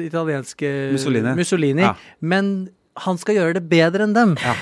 italienske 0.07 0.66
italienske 0.98 1.36
Mussolini. 1.38 1.81
Ja. 1.86 1.94
Men 2.22 2.69
han 2.98 3.18
skal 3.18 3.36
gjøre 3.36 3.54
det 3.60 3.69
bedre 3.69 4.04
enn 4.07 4.13
dem. 4.18 4.36
Ja. 4.42 4.56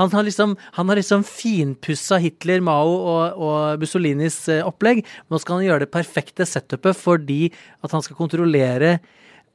Han 0.00 0.10
har 0.16 0.24
liksom, 0.24 0.56
han 0.78 0.88
har 0.88 0.96
liksom 0.96 1.24
finpussa 1.28 2.16
Hitler, 2.22 2.62
Mao 2.64 2.92
og, 2.96 3.36
og 3.36 3.82
Mussolinis 3.82 4.38
eh, 4.48 4.64
opplegg. 4.64 5.02
Nå 5.28 5.40
skal 5.42 5.58
han 5.58 5.66
gjøre 5.66 5.84
det 5.84 5.92
perfekte 5.92 6.46
setupet 6.48 6.96
fordi 6.96 7.50
at 7.84 7.92
han 7.92 8.04
skal 8.06 8.16
kontrollere 8.16 8.96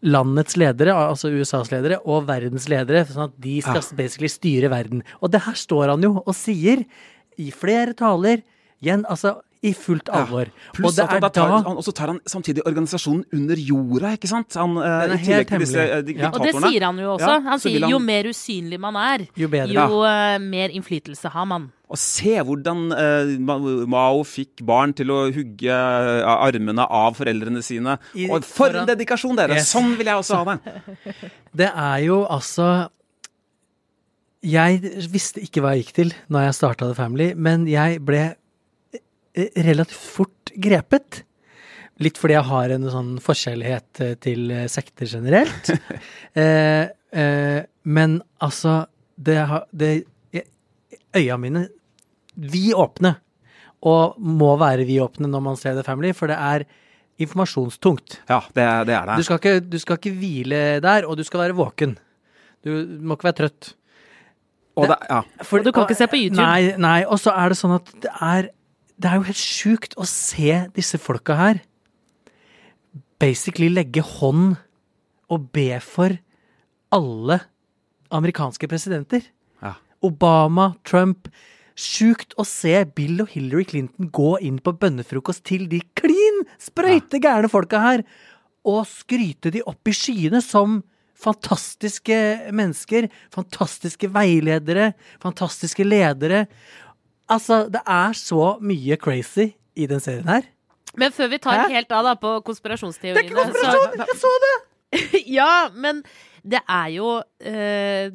landets 0.06 0.58
ledere, 0.60 0.94
altså 0.94 1.32
USAs 1.34 1.72
ledere, 1.74 1.98
og 2.06 2.28
verdens 2.28 2.68
ledere, 2.70 3.06
sånn 3.10 3.32
at 3.32 3.38
de 3.42 3.58
skal 3.64 3.82
basically 3.98 4.30
styre 4.30 4.70
verden. 4.70 5.02
Og 5.24 5.32
det 5.34 5.42
her 5.48 5.58
står 5.58 5.96
han 5.96 6.06
jo 6.06 6.20
og 6.20 6.36
sier 6.38 6.84
i 7.42 7.50
flere 7.50 7.96
taler, 7.98 8.44
igjen, 8.84 9.06
altså 9.10 9.40
i 9.66 9.72
fullt 9.74 10.10
alvor. 10.14 10.50
og 10.52 10.76
Pluss 10.78 10.96
det 10.96 11.04
at 11.06 11.14
han, 11.16 11.22
da 11.26 11.30
tar, 11.34 11.50
da 11.50 11.58
han 11.66 11.80
også 11.82 11.94
tar 11.98 12.12
han 12.14 12.20
samtidig 12.30 12.62
organisasjonen 12.70 13.24
under 13.34 13.56
jorda, 13.58 14.12
ikke 14.20 14.30
sant? 14.30 14.54
Han, 14.62 14.78
eh, 14.78 14.84
Den 14.84 15.12
er 15.12 15.16
I 15.16 15.24
tillegg 15.24 15.36
helt 15.36 15.48
til 15.50 15.64
disse 15.66 15.80
hemmelig. 15.82 16.16
eh, 16.16 16.22
Ja. 16.22 16.30
Og 16.30 16.42
det 16.46 16.54
sier 16.56 16.86
han 16.86 16.98
jo 17.02 17.10
også. 17.18 17.32
Ja, 17.34 17.40
han 17.50 17.60
sier 17.64 17.80
han- 17.82 17.90
jo 17.96 18.00
mer 18.00 18.24
usynlig 18.32 18.80
man 18.80 18.96
er, 18.96 19.28
Jo 19.36 19.48
bedre. 19.48 19.74
jo 19.74 20.02
uh, 20.06 20.38
mer 20.40 20.70
innflytelse 20.70 21.30
har 21.32 21.46
man. 21.46 21.72
Og 21.90 21.98
se 22.02 22.34
hvordan 22.42 22.80
uh, 22.92 23.86
Mao 23.88 24.24
fikk 24.24 24.64
barn 24.66 24.92
til 24.94 25.08
å 25.14 25.20
hugge 25.32 25.70
uh, 25.70 26.26
armene 26.48 26.82
av 26.90 27.14
foreldrene 27.18 27.62
sine. 27.64 27.98
I- 28.16 28.30
og 28.30 28.44
for 28.44 28.70
foran- 28.70 28.88
en 28.90 28.98
dedikasjon, 28.98 29.36
dere! 29.38 29.56
Yes. 29.60 29.72
Sånn 29.74 29.96
vil 29.98 30.06
jeg 30.08 30.16
også 30.16 30.36
ha 30.44 30.56
det. 30.56 30.76
Det 31.56 31.72
er 31.76 32.00
jo 32.06 32.26
altså 32.26 32.90
Jeg 34.46 34.82
visste 35.10 35.42
ikke 35.42 35.62
hva 35.64 35.72
jeg 35.76 35.86
gikk 35.86 35.94
til 35.98 36.12
når 36.30 36.44
jeg 36.50 36.58
starta 36.60 36.88
The 36.90 36.98
Family, 36.98 37.32
men 37.34 37.66
jeg 37.70 38.02
ble 38.06 38.36
relativt 39.36 40.00
fort 40.00 40.52
grepet. 40.56 41.24
Litt 42.04 42.18
fordi 42.20 42.36
jeg 42.36 42.48
har 42.50 42.74
en 42.76 42.88
sånn 42.92 43.12
forskjellighet 43.24 44.02
eh, 44.04 44.16
til 44.20 44.50
eh, 44.52 44.66
sekter 44.72 45.08
generelt. 45.08 45.70
eh, 46.42 46.90
eh, 47.16 47.62
men 47.88 48.18
altså 48.44 48.86
Det 49.16 49.40
det, 49.72 49.94
Øya 51.16 51.38
mine 51.40 51.70
vidåpne. 52.36 53.14
Og 53.88 54.18
må 54.20 54.50
være 54.60 54.84
vidåpne 54.88 55.30
når 55.32 55.44
man 55.46 55.56
ser 55.60 55.78
The 55.78 55.86
Family, 55.88 56.12
for 56.18 56.28
det 56.28 56.36
er 56.36 56.66
informasjonstungt. 57.24 58.18
Ja, 58.28 58.42
det, 58.52 58.66
det 58.90 58.96
er 58.98 59.06
det. 59.08 59.18
Du 59.22 59.24
skal, 59.24 59.40
ikke, 59.40 59.60
du 59.72 59.78
skal 59.80 60.00
ikke 60.02 60.12
hvile 60.20 60.62
der, 60.84 61.08
og 61.08 61.16
du 61.16 61.24
skal 61.24 61.46
være 61.46 61.56
våken. 61.56 61.94
Du 62.66 62.74
må 63.06 63.16
ikke 63.16 63.30
være 63.30 63.40
trøtt. 63.40 63.70
Og 64.76 64.90
det, 64.92 64.98
ja. 65.08 65.22
For- 65.48 65.62
Og 65.62 65.70
du 65.70 65.72
kan 65.72 65.86
ikke 65.88 65.96
se 66.02 66.08
på 66.12 66.20
YouTube. 66.20 66.42
Nei, 66.44 66.74
nei, 66.82 67.06
og 67.08 67.22
så 67.24 67.32
er 67.32 67.54
det 67.54 67.60
sånn 67.62 67.78
at 67.78 67.94
det 68.04 68.12
er 68.20 68.50
Det 68.96 69.10
er 69.12 69.20
jo 69.20 69.28
helt 69.28 69.40
sjukt 69.40 69.96
å 70.00 70.06
se 70.08 70.66
disse 70.76 71.00
folka 71.02 71.36
her 71.40 71.64
basically 73.22 73.70
legge 73.72 74.04
hånd 74.04 74.56
og 75.32 75.50
be 75.56 75.74
for 75.84 76.16
alle 76.94 77.40
amerikanske 78.14 78.70
presidenter. 78.70 79.26
Ja. 79.64 79.76
Obama, 80.06 80.74
Trump. 80.88 81.30
Sjukt 81.76 82.36
å 82.40 82.46
se 82.48 82.78
Bill 82.96 83.20
og 83.26 83.34
Hillary 83.34 83.66
Clinton 83.68 84.12
gå 84.16 84.38
inn 84.46 84.62
på 84.64 84.76
bønnefrokost 84.80 85.44
til 85.48 85.66
de 85.72 85.82
klin 86.00 86.46
sprøyte 86.62 87.20
gærne 87.24 87.52
folka 87.52 87.82
her, 87.84 88.06
og 88.66 88.86
skryte 88.88 89.52
de 89.54 89.62
opp 89.68 89.92
i 89.92 89.94
skyene 89.94 90.40
som 90.42 90.80
fantastiske 91.20 92.16
mennesker, 92.56 93.10
fantastiske 93.34 94.08
veiledere, 94.14 94.94
fantastiske 95.24 95.86
ledere. 95.86 96.46
Altså, 97.32 97.66
det 97.72 97.82
er 97.88 98.14
så 98.18 98.56
mye 98.62 98.98
crazy 99.02 99.52
i 99.76 99.88
den 99.90 100.00
serien 100.04 100.28
her. 100.30 100.46
Men 100.96 101.12
før 101.12 101.32
vi 101.34 101.42
tar 101.44 101.66
Hæ? 101.66 101.74
helt 101.74 101.92
av 101.92 102.06
da 102.08 102.14
på 102.20 102.38
konspirasjonsteoriene 102.48 103.50
så, 103.52 103.74
Jeg 103.98 104.20
så 104.22 104.34
det! 104.46 104.56
Ja, 105.40 105.68
men 105.74 106.04
det 106.46 106.62
er 106.70 106.88
jo 106.94 107.18
eh, 107.44 108.14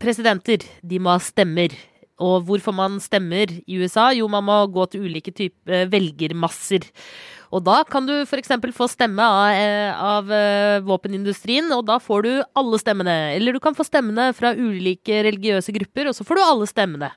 Presidenter, 0.00 0.64
de 0.80 1.00
må 1.02 1.12
ha 1.12 1.20
stemmer. 1.20 1.74
Og 2.16 2.46
hvor 2.48 2.62
får 2.64 2.72
man 2.72 3.00
stemmer 3.04 3.50
i 3.52 3.76
USA? 3.76 4.08
Jo, 4.16 4.28
man 4.32 4.46
må 4.46 4.54
gå 4.72 4.86
til 4.88 5.04
ulike 5.04 5.34
typer 5.36 5.90
velgermasser. 5.92 6.86
Og 7.54 7.62
da 7.62 7.82
kan 7.86 8.06
du 8.08 8.14
f.eks. 8.24 8.54
få 8.74 8.88
stemme 8.90 9.22
av, 9.22 9.50
eh, 9.54 9.90
av 9.92 10.32
eh, 10.32 10.78
våpenindustrien, 10.86 11.68
og 11.76 11.84
da 11.90 11.98
får 12.02 12.24
du 12.24 12.32
alle 12.58 12.80
stemmene. 12.80 13.16
Eller 13.36 13.54
du 13.54 13.60
kan 13.62 13.76
få 13.76 13.84
stemmene 13.86 14.30
fra 14.36 14.54
ulike 14.56 15.20
religiøse 15.28 15.74
grupper, 15.76 16.10
og 16.10 16.16
så 16.16 16.26
får 16.26 16.40
du 16.40 16.44
alle 16.46 16.70
stemmene. 16.70 17.12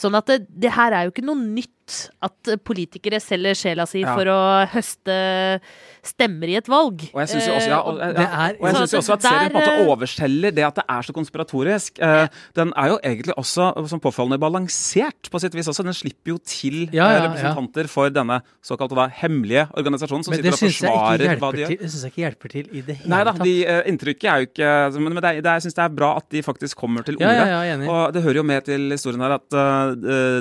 Sånn 0.00 0.16
at 0.16 0.26
det, 0.32 0.38
det 0.48 0.72
her 0.72 0.94
er 0.96 1.04
jo 1.08 1.12
ikke 1.12 1.26
noe 1.28 1.36
nytt 1.36 1.76
at 2.22 2.48
politikere 2.64 3.18
selger 3.20 3.56
sjela 3.58 3.84
si 3.90 4.00
Ja. 4.04 4.12
for 4.14 4.24
å 4.30 4.38
høste 4.70 5.60
stemmer 6.06 6.48
i 6.48 6.54
et 6.56 6.68
valg. 6.70 7.02
Og 7.12 7.18
jeg 7.20 7.28
syns 7.34 7.48
jo 7.48 7.54
også, 7.58 7.68
ja, 7.72 7.80
og, 7.82 7.98
Eh, 8.00 8.12
ja, 8.14 8.28
er- 8.46 8.54
og 8.56 8.64
jeg 8.68 8.74
synes 8.76 8.92
jo 8.94 8.98
også 9.00 9.12
at 9.16 9.22
serien 9.26 9.50
på 9.52 9.58
en 9.58 9.66
måte 9.66 9.88
overselger 9.90 10.54
det 10.54 10.64
at 10.64 10.74
det 10.78 10.84
er 10.88 11.02
så 11.02 11.12
konspiratorisk. 11.12 11.98
Eh, 12.00 12.28
Den 12.54 12.72
er 12.76 12.88
jo 12.94 12.98
egentlig 13.04 13.34
også 13.36 13.88
som 13.90 14.00
påfallende 14.00 14.38
balansert, 14.40 15.28
på 15.30 15.40
sitt 15.40 15.52
vis 15.52 15.66
også. 15.68 15.82
Den 15.84 15.92
slipper 15.92 16.30
jo 16.32 16.38
til 16.38 16.88
Ja, 16.92 17.10
ja, 17.10 17.10
eh, 17.10 17.20
ja. 17.20 17.28
representanter 17.28 17.88
for 17.88 18.08
denne 18.10 18.40
såkalte 18.64 18.94
da 18.94 19.08
hemmelige 19.08 19.66
organisasjonen 19.76 20.24
som 20.24 20.30
Men 20.32 20.40
sitter 20.42 20.52
og 20.52 20.58
syns 20.62 20.80
forsvarer 20.80 21.38
hva 21.38 21.52
de 21.52 21.58
gjør. 21.58 21.68
Men 21.68 21.78
det 21.78 21.90
synes 21.90 22.02
jeg 22.04 22.12
ikke 22.12 22.24
hjelper 22.24 22.48
til 22.50 22.66
i 22.72 22.80
det 22.86 22.96
hele 22.96 23.08
Nei 23.10 23.24
da, 23.24 23.32
tatt. 23.32 23.42
de, 23.44 23.66
eh, 23.66 23.82
inntrykket 23.90 24.24
er 24.30 24.38
jo 24.40 24.46
ikke 24.46 25.00
Men, 25.00 25.14
men 25.14 25.22
det 25.22 25.42
det 25.42 25.50
jeg 25.50 25.62
syns 25.66 25.74
det 25.74 25.84
er 25.84 25.88
bra 25.94 26.16
at 26.16 26.28
de 26.30 26.42
faktisk 26.42 26.76
kommer 26.76 27.04
til 27.04 27.16
Ja, 27.20 27.28
orde. 27.28 27.88
og 27.88 28.12
det 28.14 28.22
hører 28.22 28.34
jo 28.36 28.42
med 28.44 28.64
til 28.64 28.90
historien 28.90 29.20
her 29.20 29.32
at 29.34 29.52
eh, 29.52 29.89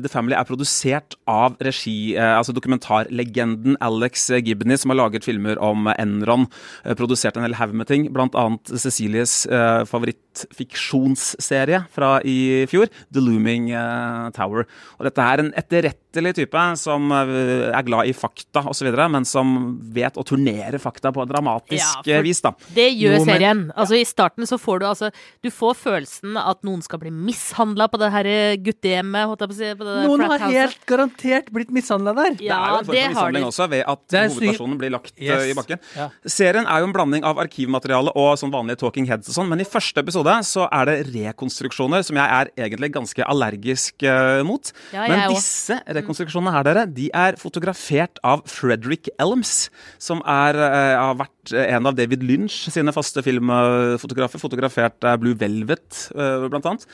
The 0.01 0.10
Family 0.12 0.36
er 0.38 0.48
produsert 0.48 1.15
av 1.29 1.56
regi, 1.63 2.15
eh, 2.15 2.38
altså 2.38 2.53
dokumentarlegenden 2.56 3.77
Alex 3.82 4.29
Gibney, 4.46 4.77
som 4.77 4.89
har 4.94 4.98
laget 5.01 5.25
filmer 5.25 5.58
om 5.63 5.88
Enron. 5.98 6.48
eh, 6.86 6.96
produsert 6.96 7.38
en 7.38 7.44
hel 7.44 7.53
haug 7.60 7.74
med 7.74 7.88
ting, 7.88 8.10
annet 8.36 8.65
Cecilies 8.79 9.48
favorittfiksjonsserie 9.89 11.86
fra 11.94 12.22
i 12.25 12.65
fjor, 12.70 12.88
The 13.12 13.20
Looming 13.22 13.72
eh, 13.72 14.29
Tower. 14.36 14.65
Og 15.00 15.06
dette 15.08 15.22
er 15.22 15.39
en 15.39 15.53
etterrettelig 15.53 16.09
type 16.13 16.78
som 16.78 17.12
eh, 17.12 17.70
er 17.70 17.84
glad 17.86 18.08
i 18.10 18.13
fakta 18.13 18.63
osv., 18.70 18.89
men 19.10 19.25
som 19.25 19.80
vet 19.94 20.16
å 20.18 20.24
turnere 20.25 20.80
fakta 20.80 21.12
på 21.13 21.25
dramatisk 21.30 22.06
Ja, 22.06 22.18
eh, 22.18 22.22
vis. 22.22 22.42
da. 22.42 22.51
Det 22.74 22.89
gjør 22.98 23.20
Jo, 23.20 23.25
men- 23.25 23.36
serien. 23.36 23.72
Altså 23.78 23.96
I 24.00 24.04
starten 24.06 24.46
så 24.48 24.58
får 24.60 24.80
du 24.80 24.86
altså 24.86 25.12
Du 25.44 25.50
får 25.50 25.75
følelsen 25.75 26.38
at 26.38 26.62
noen 26.63 26.82
skal 26.82 27.00
bli 27.00 27.12
mishandla 27.12 27.88
på 27.89 28.00
det 28.00 28.12
her 28.12 28.58
guttehjemmet. 28.58 29.25
Holdt 29.28 29.39
jeg 29.42 29.50
på 29.50 29.54
å 29.54 29.58
si. 29.58 29.75
På 29.75 29.86
det 29.86 30.08
Noen 30.08 30.22
har 30.28 30.39
helt 30.39 30.86
garantert 30.86 31.51
blitt 31.51 31.70
mishandla 31.70 32.16
der. 32.16 32.36
det 32.36 32.50
er 32.50 32.70
jo 32.70 32.78
en 32.80 32.86
form 32.86 32.86
for 32.86 32.94
mishandling 32.94 33.44
også, 33.46 33.70
ved 33.70 33.84
at 33.88 34.13
er 34.13 34.30
hovedpersonen 34.30 34.78
blir 34.78 34.92
lagt 34.92 35.13
eh, 35.18 35.25
Yes. 35.30 35.46
i 35.51 35.54
bakken. 35.54 35.80
Ja. 35.96 36.10
Serien 36.25 36.66
er 36.66 36.80
jo 36.80 36.86
en 36.89 36.94
blanding 36.94 37.24
av 37.24 37.38
arkivmateriale 37.38 38.12
og 38.16 38.38
sånn 38.39 38.51
vanlige 38.51 38.80
talking 38.80 39.06
heads 39.08 39.30
og 39.30 39.36
sånn, 39.36 39.50
men 39.50 39.62
i 39.62 39.68
første 39.68 40.01
episode 40.01 40.34
så 40.46 40.68
er 40.72 40.86
det 40.86 40.98
rekonstruksjoner 41.13 42.04
som 42.06 42.16
jeg 42.20 42.30
er 42.39 42.51
egentlig 42.58 42.92
ganske 42.96 43.24
allergisk 43.25 44.04
uh, 44.04 44.42
mot. 44.48 44.72
Ja, 44.94 45.06
jeg 45.06 45.10
men 45.16 45.36
disse 45.36 45.80
rekonstruksjonene 46.00 46.53
her, 46.56 46.65
dere, 46.68 46.86
de 46.88 47.10
er 47.15 47.38
fotografert 47.39 48.20
av 48.25 48.46
Frederick 48.50 49.10
Elms, 49.20 49.70
som 50.01 50.24
er, 50.25 50.56
eh, 50.56 50.96
har 50.98 51.15
vært 51.15 51.53
en 51.53 51.86
av 51.86 51.96
David 51.96 52.24
Lynch 52.24 52.70
sine 52.72 52.91
faste 52.91 53.24
filmfotografer. 53.24 54.39
Fotografert 54.39 55.03
av 55.03 55.20
Blue 55.20 55.36
Velvet, 55.36 56.12
eh, 56.15 56.48
blant 56.48 56.65
annet. 56.65 56.86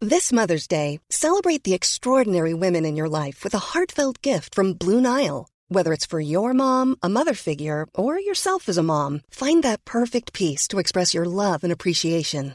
This 0.00 0.32
Mother's 0.32 0.66
Day, 0.66 0.98
celebrate 1.10 1.64
the 1.64 1.74
extraordinary 1.74 2.54
women 2.54 2.86
in 2.86 2.96
your 2.96 3.08
life 3.08 3.44
with 3.44 3.54
a 3.54 3.74
heartfelt 3.74 4.22
gift 4.22 4.54
from 4.54 4.72
Blue 4.72 4.98
Nile. 4.98 5.46
Whether 5.68 5.92
it's 5.92 6.06
for 6.06 6.20
your 6.20 6.54
mom, 6.54 6.96
a 7.02 7.08
mother 7.08 7.34
figure, 7.34 7.86
or 7.94 8.18
yourself 8.18 8.68
as 8.68 8.78
a 8.78 8.82
mom, 8.82 9.20
find 9.30 9.62
that 9.62 9.84
perfect 9.84 10.32
piece 10.32 10.66
to 10.68 10.78
express 10.78 11.12
your 11.12 11.26
love 11.26 11.62
and 11.62 11.72
appreciation. 11.72 12.54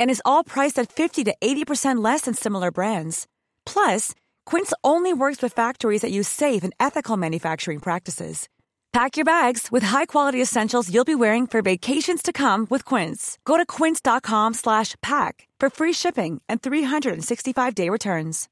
And 0.00 0.10
is 0.10 0.22
all 0.24 0.42
priced 0.42 0.78
at 0.80 0.92
50 0.92 1.24
to 1.24 1.34
80% 1.40 2.02
less 2.02 2.22
than 2.22 2.34
similar 2.34 2.72
brands. 2.72 3.28
Plus, 3.64 4.14
Quince 4.46 4.72
only 4.82 5.12
works 5.12 5.40
with 5.40 5.52
factories 5.52 6.02
that 6.02 6.10
use 6.10 6.28
safe 6.28 6.64
and 6.64 6.74
ethical 6.80 7.16
manufacturing 7.16 7.78
practices. 7.78 8.48
Pack 8.92 9.16
your 9.16 9.24
bags 9.24 9.68
with 9.70 9.84
high-quality 9.84 10.42
essentials 10.42 10.92
you'll 10.92 11.04
be 11.04 11.14
wearing 11.14 11.46
for 11.46 11.62
vacations 11.62 12.22
to 12.22 12.32
come 12.32 12.66
with 12.70 12.84
Quince. 12.84 13.38
Go 13.44 13.56
to 13.56 13.64
quince.com 13.64 14.54
slash 14.54 14.96
pack 15.00 15.46
for 15.60 15.70
free 15.70 15.92
shipping 15.92 16.42
and 16.48 16.60
365-day 16.60 17.88
returns. 17.88 18.48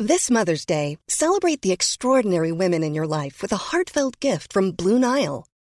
This 0.00 0.30
Mother's 0.30 0.64
Day, 0.64 0.98
celebrate 1.08 1.60
the 1.62 1.72
extraordinary 1.72 2.52
women 2.52 2.82
in 2.82 2.94
your 2.94 3.06
life 3.06 3.42
with 3.42 3.52
a 3.52 3.70
heartfelt 3.70 4.18
gift 4.18 4.52
from 4.52 4.72
Blue 4.72 4.98
Nile. 4.98 5.44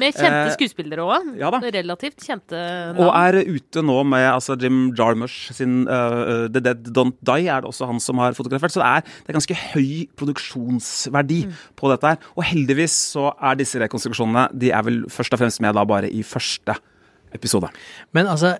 Med 0.00 0.14
kjente 0.16 0.48
Eh, 0.48 0.54
skuespillere 0.56 1.04
òg. 1.04 1.28
ja. 1.38 1.50
Relativt 1.74 2.24
kjente 2.24 2.56
navn. 2.56 3.00
Og 3.04 3.10
er 3.14 3.40
ute 3.44 3.82
nå 3.84 3.98
med 4.08 4.26
altså, 4.32 4.56
Jim 4.60 4.92
Jarmusch 4.96 5.52
sin 5.54 5.86
uh, 5.88 6.48
The 6.48 6.60
Dead 6.60 6.88
Don't 6.96 7.16
Die, 7.22 7.48
er 7.48 7.62
det 7.62 7.70
også 7.70 7.86
han 7.90 8.00
som 8.00 8.18
har 8.22 8.34
fotografert. 8.36 8.72
Så 8.74 8.82
det 8.82 8.88
er, 8.90 9.00
det 9.24 9.32
er 9.32 9.38
ganske 9.38 9.58
høy 9.74 10.06
produksjonsverdi 10.16 11.40
på 11.76 11.90
dette 11.92 12.14
her. 12.14 12.18
Og 12.36 12.44
heldigvis 12.48 12.96
så 13.14 13.30
er 13.40 13.60
disse 13.60 13.80
rekonstruksjonene 13.82 14.48
De 14.58 14.70
er 14.74 14.84
vel 14.86 15.04
først 15.12 15.34
og 15.36 15.42
fremst 15.42 15.60
med 15.64 15.74
da 15.76 15.84
bare 15.88 16.10
i 16.10 16.22
første 16.26 16.76
episode. 17.34 17.70
Men 18.14 18.26
altså, 18.30 18.56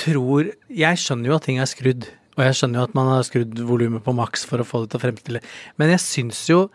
tror 0.00 0.50
Jeg 0.68 1.00
skjønner 1.00 1.30
jo 1.30 1.36
at 1.38 1.46
ting 1.48 1.60
er 1.62 1.68
skrudd, 1.70 2.08
og 2.36 2.44
jeg 2.44 2.58
skjønner 2.58 2.82
jo 2.82 2.88
at 2.90 2.96
man 2.98 3.08
har 3.08 3.22
skrudd 3.24 3.60
volumet 3.64 4.04
på 4.04 4.12
maks 4.16 4.44
for 4.48 4.60
å 4.60 4.66
få 4.66 4.82
det 4.82 4.92
til 4.92 5.00
å 5.00 5.04
fremstille, 5.06 5.40
men 5.80 5.92
jeg 5.94 6.02
syns 6.04 6.42
jo 6.50 6.66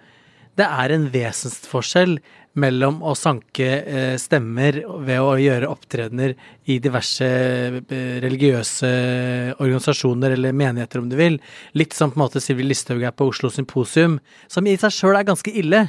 det 0.60 0.66
er 0.68 0.92
en 0.92 1.06
vesensforskjell 1.14 2.18
mellom 2.60 2.98
å 3.08 3.14
sanke 3.16 3.68
eh, 3.80 4.16
stemmer 4.20 4.82
ved 5.06 5.22
å 5.24 5.38
gjøre 5.40 5.70
opptredener 5.72 6.34
i 6.68 6.76
diverse 6.84 7.24
eh, 7.24 7.78
religiøse 8.24 8.90
organisasjoner 9.56 10.32
eller 10.36 10.52
menigheter, 10.56 11.00
om 11.00 11.08
du 11.12 11.16
vil. 11.20 11.40
Litt 11.80 11.94
som 11.96 12.12
på 12.12 12.16
en 12.20 12.26
måte 12.26 12.42
Sylvi 12.44 12.64
Listhaug 12.68 13.04
er 13.08 13.14
på 13.16 13.30
Oslo 13.32 13.48
Symposium, 13.54 14.14
som 14.52 14.68
i 14.68 14.76
seg 14.82 14.92
sjøl 14.96 15.16
er 15.20 15.28
ganske 15.30 15.52
ille. 15.64 15.82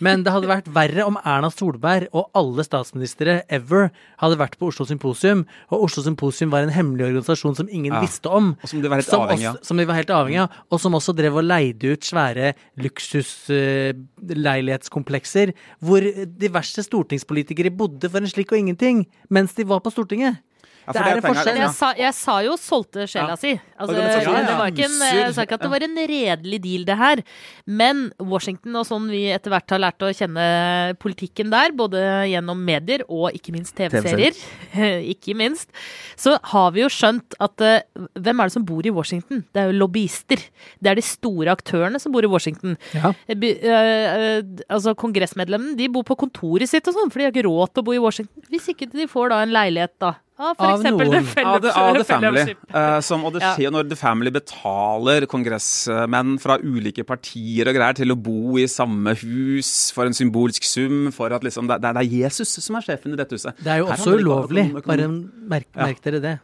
Men 0.00 0.22
det 0.24 0.32
hadde 0.32 0.48
vært 0.50 0.68
verre 0.72 1.04
om 1.06 1.18
Erna 1.20 1.50
Solberg 1.52 2.08
og 2.16 2.30
alle 2.38 2.64
statsministre 2.64 3.42
ever 3.52 3.90
hadde 4.22 4.38
vært 4.40 4.56
på 4.58 4.66
Oslo 4.72 4.84
Symposium, 4.88 5.44
og 5.70 5.82
Oslo 5.86 6.00
Symposium 6.06 6.50
var 6.54 6.62
en 6.64 6.72
hemmelig 6.74 7.04
organisasjon 7.10 7.56
som 7.58 7.68
ingen 7.68 7.92
Ja, 7.94 8.00
visste 8.02 8.28
om. 8.32 8.46
og 8.62 8.68
som 8.70 8.80
de 8.82 8.88
var 8.88 8.96
helt 9.02 9.14
avhengig 9.14 9.48
av. 9.52 9.56
Som 9.66 9.76
de 9.78 9.84
var 9.86 9.94
helt 10.00 10.10
avhengig 10.16 10.40
av, 10.42 10.48
og 10.70 10.78
som 10.82 10.92
også 10.96 11.12
drev 11.14 11.34
og 11.38 11.44
leide 11.46 11.84
ut 11.94 12.02
svære 12.06 12.46
luksusleilighetskomplekser, 12.80 15.52
hvor 15.84 15.99
diverse 16.40 16.84
stortingspolitikere 16.86 17.72
bodde 17.74 18.10
for 18.10 18.22
en 18.22 18.30
slikk 18.30 18.54
og 18.54 18.62
ingenting 18.62 19.04
mens 19.30 19.54
de 19.56 19.66
var 19.68 19.82
på 19.84 19.92
Stortinget. 19.92 20.40
Ja, 20.86 20.92
det 20.92 21.00
er 21.00 21.04
det 21.04 21.10
en 21.10 21.18
er 21.18 21.20
penger- 21.20 21.34
forskjell. 21.40 21.58
Jeg 21.60 21.70
sa, 21.76 21.88
jeg 21.98 22.14
sa 22.14 22.34
jo 22.42 22.52
'solgte 22.56 23.06
sjela 23.06 23.34
Ja. 23.34 23.36
si'. 23.36 23.60
Altså, 23.80 23.94
det 23.94 24.56
var 24.58 24.70
ikke 24.70 24.84
en, 24.84 24.98
jeg 25.24 25.34
sa 25.34 25.42
ikke 25.42 25.54
at 25.54 25.60
det 25.60 25.70
var 25.70 25.82
en 25.82 25.96
redelig 25.96 26.60
deal, 26.62 26.84
det 26.84 26.96
her. 26.98 27.22
Men 27.66 28.12
Washington, 28.20 28.76
og 28.76 28.86
sånn 28.86 29.08
vi 29.10 29.26
etter 29.32 29.50
hvert 29.50 29.70
har 29.70 29.78
lært 29.78 29.98
å 30.00 30.10
kjenne 30.12 30.96
politikken 30.98 31.50
der, 31.50 31.70
både 31.72 31.96
gjennom 32.28 32.58
medier 32.64 33.00
og 33.08 33.32
ikke 33.32 33.52
minst 33.52 33.74
TV-serier, 33.76 34.34
ikke 35.14 35.34
minst, 35.36 35.68
så 36.16 36.38
har 36.42 36.70
vi 36.72 36.82
jo 36.82 36.88
skjønt 36.88 37.34
at 37.40 37.60
eh, 37.60 37.80
hvem 38.18 38.40
er 38.40 38.44
det 38.50 38.52
som 38.52 38.64
bor 38.64 38.84
i 38.84 38.90
Washington? 38.90 39.44
Det 39.52 39.62
er 39.62 39.72
jo 39.72 39.78
lobbyister. 39.86 40.42
Det 40.82 40.90
er 40.90 40.94
de 40.96 41.02
store 41.02 41.52
aktørene 41.54 42.00
som 42.00 42.12
bor 42.12 42.22
i 42.22 42.30
Washington. 42.30 42.76
Ja. 42.94 43.12
Eh, 43.28 43.36
eh, 43.36 43.68
eh, 43.70 44.42
altså 44.68 44.94
Kongressmedlemmene 44.94 45.76
de 45.76 45.88
bor 45.88 46.02
på 46.04 46.16
kontoret 46.16 46.68
sitt 46.68 46.86
og 46.88 46.94
sånn, 46.94 47.10
for 47.12 47.18
de 47.20 47.24
har 47.28 47.32
ikke 47.32 47.46
råd 47.48 47.74
til 47.74 47.82
å 47.82 47.84
bo 47.86 47.92
i 47.96 48.02
Washington. 48.02 48.42
Hvis 48.50 48.68
ikke 48.74 48.90
de 48.92 49.06
får 49.10 49.30
da 49.30 49.42
en 49.42 49.52
leilighet 49.54 49.96
da 50.00 50.14
Av 50.40 50.54
for 50.56 50.64
Av 50.70 50.78
eksempel 50.80 51.10
noen. 51.12 51.26
The 51.34 51.42
Av 51.44 51.58
The, 51.60 51.72
av 51.76 51.96
the 52.00 52.04
Family. 52.08 52.44
Eh, 52.72 53.00
som, 53.04 53.24
og 53.28 53.34
det 53.34 53.42
Ja. 53.42 53.50
skjer 53.54 53.66
jo 53.66 53.72
når 53.74 53.88
The 53.90 53.98
Family 54.00 54.30
betaler 54.32 55.26
kongressmenn 55.28 56.38
fra 56.40 56.56
ulike 56.64 57.04
partier 57.04 57.68
og 57.68 57.76
greier 57.76 57.98
til 57.98 58.14
å 58.14 58.16
bo 58.16 58.56
i 58.56 58.64
samme 58.70 59.12
hus 59.20 59.90
for 59.92 60.08
en 60.08 60.16
symbolsk 60.16 60.64
sum, 60.64 61.10
for 61.12 61.32
at 61.36 61.44
liksom 61.44 61.68
det, 61.68 61.80
det 61.84 61.92
er 61.92 62.08
Jesus 62.08 62.56
som 62.64 62.76
er 62.80 62.86
sjefen 62.88 63.12
i 63.12 63.20
dette 63.20 63.36
huset. 63.36 63.52
Det 63.60 63.68
er 63.74 63.82
jo 63.82 63.90
Her 63.90 63.98
også 64.00 64.16
ulovlig. 64.18 64.64
Bare 64.86 65.08
merk, 65.12 65.68
merk 65.76 66.00
dere 66.02 66.20
det. 66.24 66.38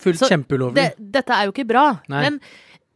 Fullt 0.00 0.18
Så 0.22 0.30
kjempeulovlig. 0.32 0.74
Det, 0.74 1.12
dette 1.20 1.30
er 1.36 1.46
jo 1.46 1.52
ikke 1.54 1.66
bra. 1.68 1.86
Nei. 2.08 2.22
Men 2.26 2.40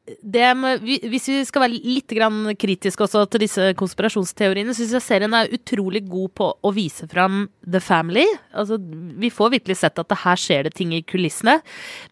det 0.04 0.48
hvis 0.84 1.28
vi 1.30 1.38
skal 1.48 1.62
være 1.64 1.78
litt 1.80 2.12
grann 2.12 2.50
kritiske 2.60 3.06
også 3.06 3.22
til 3.32 3.40
disse 3.46 3.70
konspirasjonsteoriene, 3.80 4.74
syns 4.76 4.92
jeg 4.92 5.04
serien 5.04 5.32
er 5.36 5.52
utrolig 5.56 6.02
god 6.04 6.34
på 6.36 6.48
å 6.60 6.72
vise 6.76 7.08
fram 7.08 7.46
The 7.64 7.80
Family. 7.80 8.26
Altså, 8.52 8.76
vi 8.80 9.30
får 9.32 9.54
virkelig 9.56 9.78
sett 9.80 10.02
at 10.02 10.10
det 10.12 10.18
her 10.20 10.40
skjer 10.40 10.66
det 10.68 10.74
ting 10.76 10.92
i 10.92 11.00
kulissene. 11.08 11.56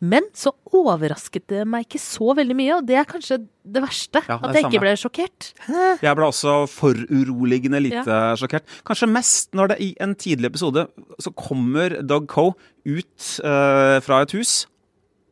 Men 0.00 0.25
så 0.32 0.54
overrasket 0.72 1.44
det 1.52 1.66
meg 1.68 1.84
ikke 1.84 2.00
så 2.00 2.32
veldig 2.38 2.56
mye, 2.56 2.78
og 2.78 2.88
det 2.88 2.96
er 2.96 3.11
kanskje 3.11 3.42
det 3.44 3.84
verste. 3.84 4.25
Ja, 4.25 4.38
det 4.40 4.49
at 4.49 4.56
jeg 4.56 4.64
samme. 4.64 4.72
ikke 4.72 4.84
ble 4.87 4.94
sjokkert. 5.02 5.50
Jeg 6.06 6.18
ble 6.18 6.30
også 6.30 6.56
foruroligende 6.72 7.82
lite 7.84 8.22
sjokkert. 8.40 8.72
Kanskje 8.88 9.11
mest 9.12 9.52
når 9.58 9.75
det 9.75 9.78
i 9.84 9.90
en 10.02 10.16
tidlig 10.16 10.49
episode 10.49 10.88
så 11.20 11.34
kommer 11.37 12.00
Doug 12.00 12.25
Coe 12.32 12.56
ut 12.88 13.28
uh, 13.44 14.00
fra 14.02 14.25
et 14.25 14.32
hus, 14.32 14.62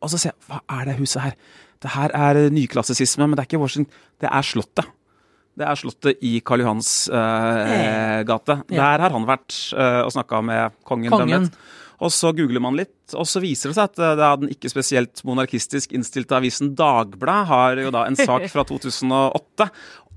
og 0.04 0.12
så 0.12 0.20
ser 0.20 0.32
jeg 0.32 0.48
Hva 0.48 0.60
er 0.76 0.86
det 0.88 1.00
huset 1.00 1.24
her? 1.24 1.34
Det 1.80 1.92
her 1.94 2.12
er 2.16 2.40
nyklassisisme, 2.52 3.26
men 3.26 3.36
det 3.36 3.44
er 3.44 3.50
ikke 3.50 3.62
Washington. 3.62 3.92
Det 4.20 4.28
er 4.28 4.46
Slottet. 4.46 4.88
Det 5.60 5.66
er 5.66 5.78
Slottet 5.80 6.24
i 6.24 6.38
Karl 6.46 6.64
Johans 6.64 6.92
eh, 7.08 8.20
gate. 8.28 8.60
Der 8.70 9.04
har 9.04 9.14
han 9.16 9.28
vært 9.28 9.56
eh, 9.74 10.00
og 10.04 10.12
snakka 10.14 10.42
med 10.44 10.76
kongen. 10.88 11.12
Kongen. 11.12 11.48
Og 12.00 12.12
så 12.16 12.30
googler 12.32 12.62
man 12.64 12.78
litt, 12.78 13.12
og 13.12 13.26
så 13.28 13.42
viser 13.44 13.70
det 13.70 13.76
seg 13.76 13.90
at 13.90 14.00
eh, 14.00 14.14
det 14.16 14.26
er 14.26 14.38
den 14.40 14.52
ikke 14.54 14.72
spesielt 14.72 15.24
monarkistisk 15.28 15.92
innstilte 15.96 16.38
avisen 16.38 16.72
Dagblad 16.76 17.48
har 17.50 17.80
jo 17.82 17.92
da 17.92 18.06
en 18.08 18.16
sak 18.28 18.46
fra 18.52 18.64
2008 18.68 19.68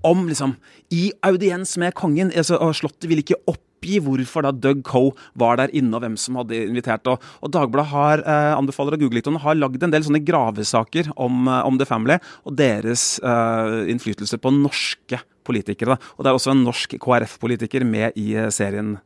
om 0.08 0.26
liksom 0.28 0.56
I 0.96 1.10
audiens 1.24 1.78
med 1.80 1.96
kongen. 1.96 2.32
Altså, 2.36 2.60
og 2.60 2.76
Slottet 2.78 3.08
vil 3.12 3.24
ikke 3.24 3.40
oppgi 3.84 4.00
hvorfor 4.04 4.46
da 4.46 4.52
Doug 4.52 4.84
Coe 4.88 5.12
var 5.36 5.60
der 5.60 5.74
inne, 5.76 5.94
og 5.96 6.04
hvem 6.04 6.16
som 6.18 6.40
hadde 6.40 6.56
invitert. 6.64 7.06
Og, 7.08 7.22
og 7.44 7.52
Dagbladet 7.52 7.92
har, 7.92 8.24
eh, 8.24 8.56
anbefaler 8.56 8.96
å 8.96 9.02
google 9.02 9.20
litt, 9.20 9.28
og 9.28 9.42
har 9.44 9.56
lagd 9.60 9.84
en 9.84 9.92
del 9.92 10.04
sånne 10.04 10.24
gravesaker 10.24 11.12
om, 11.18 11.48
eh, 11.48 11.62
om 11.68 11.78
The 11.78 11.86
Family 11.86 12.20
og 12.46 12.56
deres 12.56 13.20
eh, 13.20 13.92
innflytelse 13.92 14.40
på 14.40 14.54
norske 14.56 15.20
politikere. 15.44 15.98
Da. 15.98 16.14
Og 16.18 16.24
det 16.24 16.32
er 16.32 16.38
også 16.38 16.54
en 16.54 16.64
norsk 16.64 16.96
KrF-politiker 17.00 17.86
med 17.86 18.16
i 18.16 18.34
eh, 18.36 18.50
serien 18.54 18.98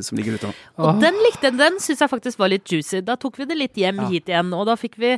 som 0.00 0.16
ligger 0.18 0.36
ute. 0.38 0.50
Og 0.78 1.00
den 1.02 1.14
likte 1.26 1.50
den 1.56 1.80
syns 1.82 1.98
jeg 2.04 2.08
faktisk 2.12 2.38
var 2.38 2.48
litt 2.52 2.64
juicy. 2.70 3.00
Da 3.02 3.16
tok 3.16 3.36
vi 3.40 3.44
det 3.50 3.56
litt 3.58 3.74
hjem 3.74 3.98
hit 4.12 4.26
igjen, 4.30 4.52
og 4.54 4.66
da 4.66 4.76
fikk 4.78 4.94
vi 5.02 5.16